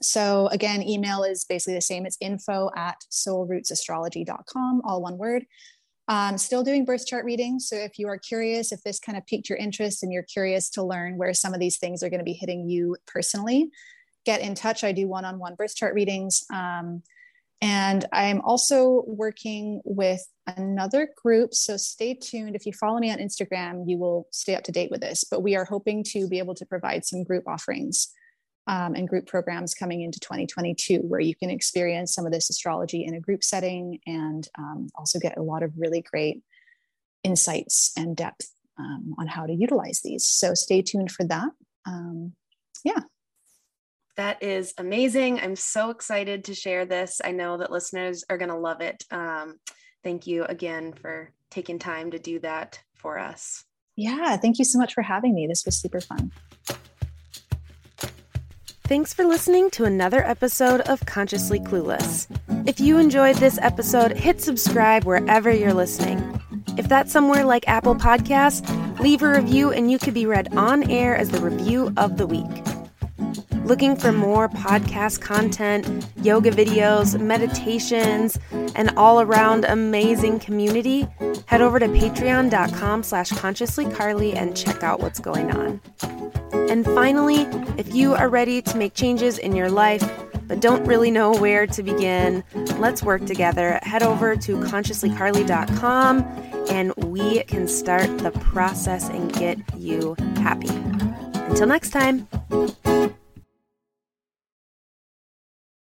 [0.00, 2.06] so, again, email is basically the same.
[2.06, 5.44] It's info at soulrootsastrology.com, all one word.
[6.08, 7.68] Um, still doing birth chart readings.
[7.68, 10.70] So if you are curious, if this kind of piqued your interest and you're curious
[10.70, 13.70] to learn where some of these things are going to be hitting you personally,
[14.24, 14.84] get in touch.
[14.84, 16.44] I do one on one birth chart readings.
[16.52, 17.02] Um,
[17.60, 21.52] and I'm also working with another group.
[21.52, 22.56] So stay tuned.
[22.56, 25.24] If you follow me on Instagram, you will stay up to date with this.
[25.24, 28.08] But we are hoping to be able to provide some group offerings
[28.68, 33.04] um, and group programs coming into 2022 where you can experience some of this astrology
[33.04, 36.42] in a group setting and um, also get a lot of really great
[37.24, 40.26] insights and depth um, on how to utilize these.
[40.26, 41.48] So stay tuned for that.
[41.86, 42.34] Um,
[42.84, 43.00] yeah.
[44.16, 45.40] That is amazing.
[45.40, 47.20] I'm so excited to share this.
[47.24, 49.04] I know that listeners are going to love it.
[49.10, 49.58] Um,
[50.04, 53.64] thank you again for taking time to do that for us.
[53.96, 55.46] Yeah, thank you so much for having me.
[55.46, 56.32] This was super fun.
[58.88, 62.26] Thanks for listening to another episode of Consciously Clueless.
[62.66, 66.40] If you enjoyed this episode, hit subscribe wherever you're listening.
[66.78, 68.66] If that's somewhere like Apple Podcasts,
[68.98, 72.26] leave a review and you could be read on air as the review of the
[72.26, 72.77] week.
[73.68, 78.38] Looking for more podcast content, yoga videos, meditations,
[78.74, 81.06] and all around amazing community?
[81.44, 85.82] Head over to patreon.com slash consciouslycarly and check out what's going on.
[86.70, 87.42] And finally,
[87.76, 90.02] if you are ready to make changes in your life
[90.46, 92.42] but don't really know where to begin,
[92.78, 93.80] let's work together.
[93.82, 96.20] Head over to consciouslycarly.com
[96.70, 100.70] and we can start the process and get you happy.
[101.50, 102.26] Until next time.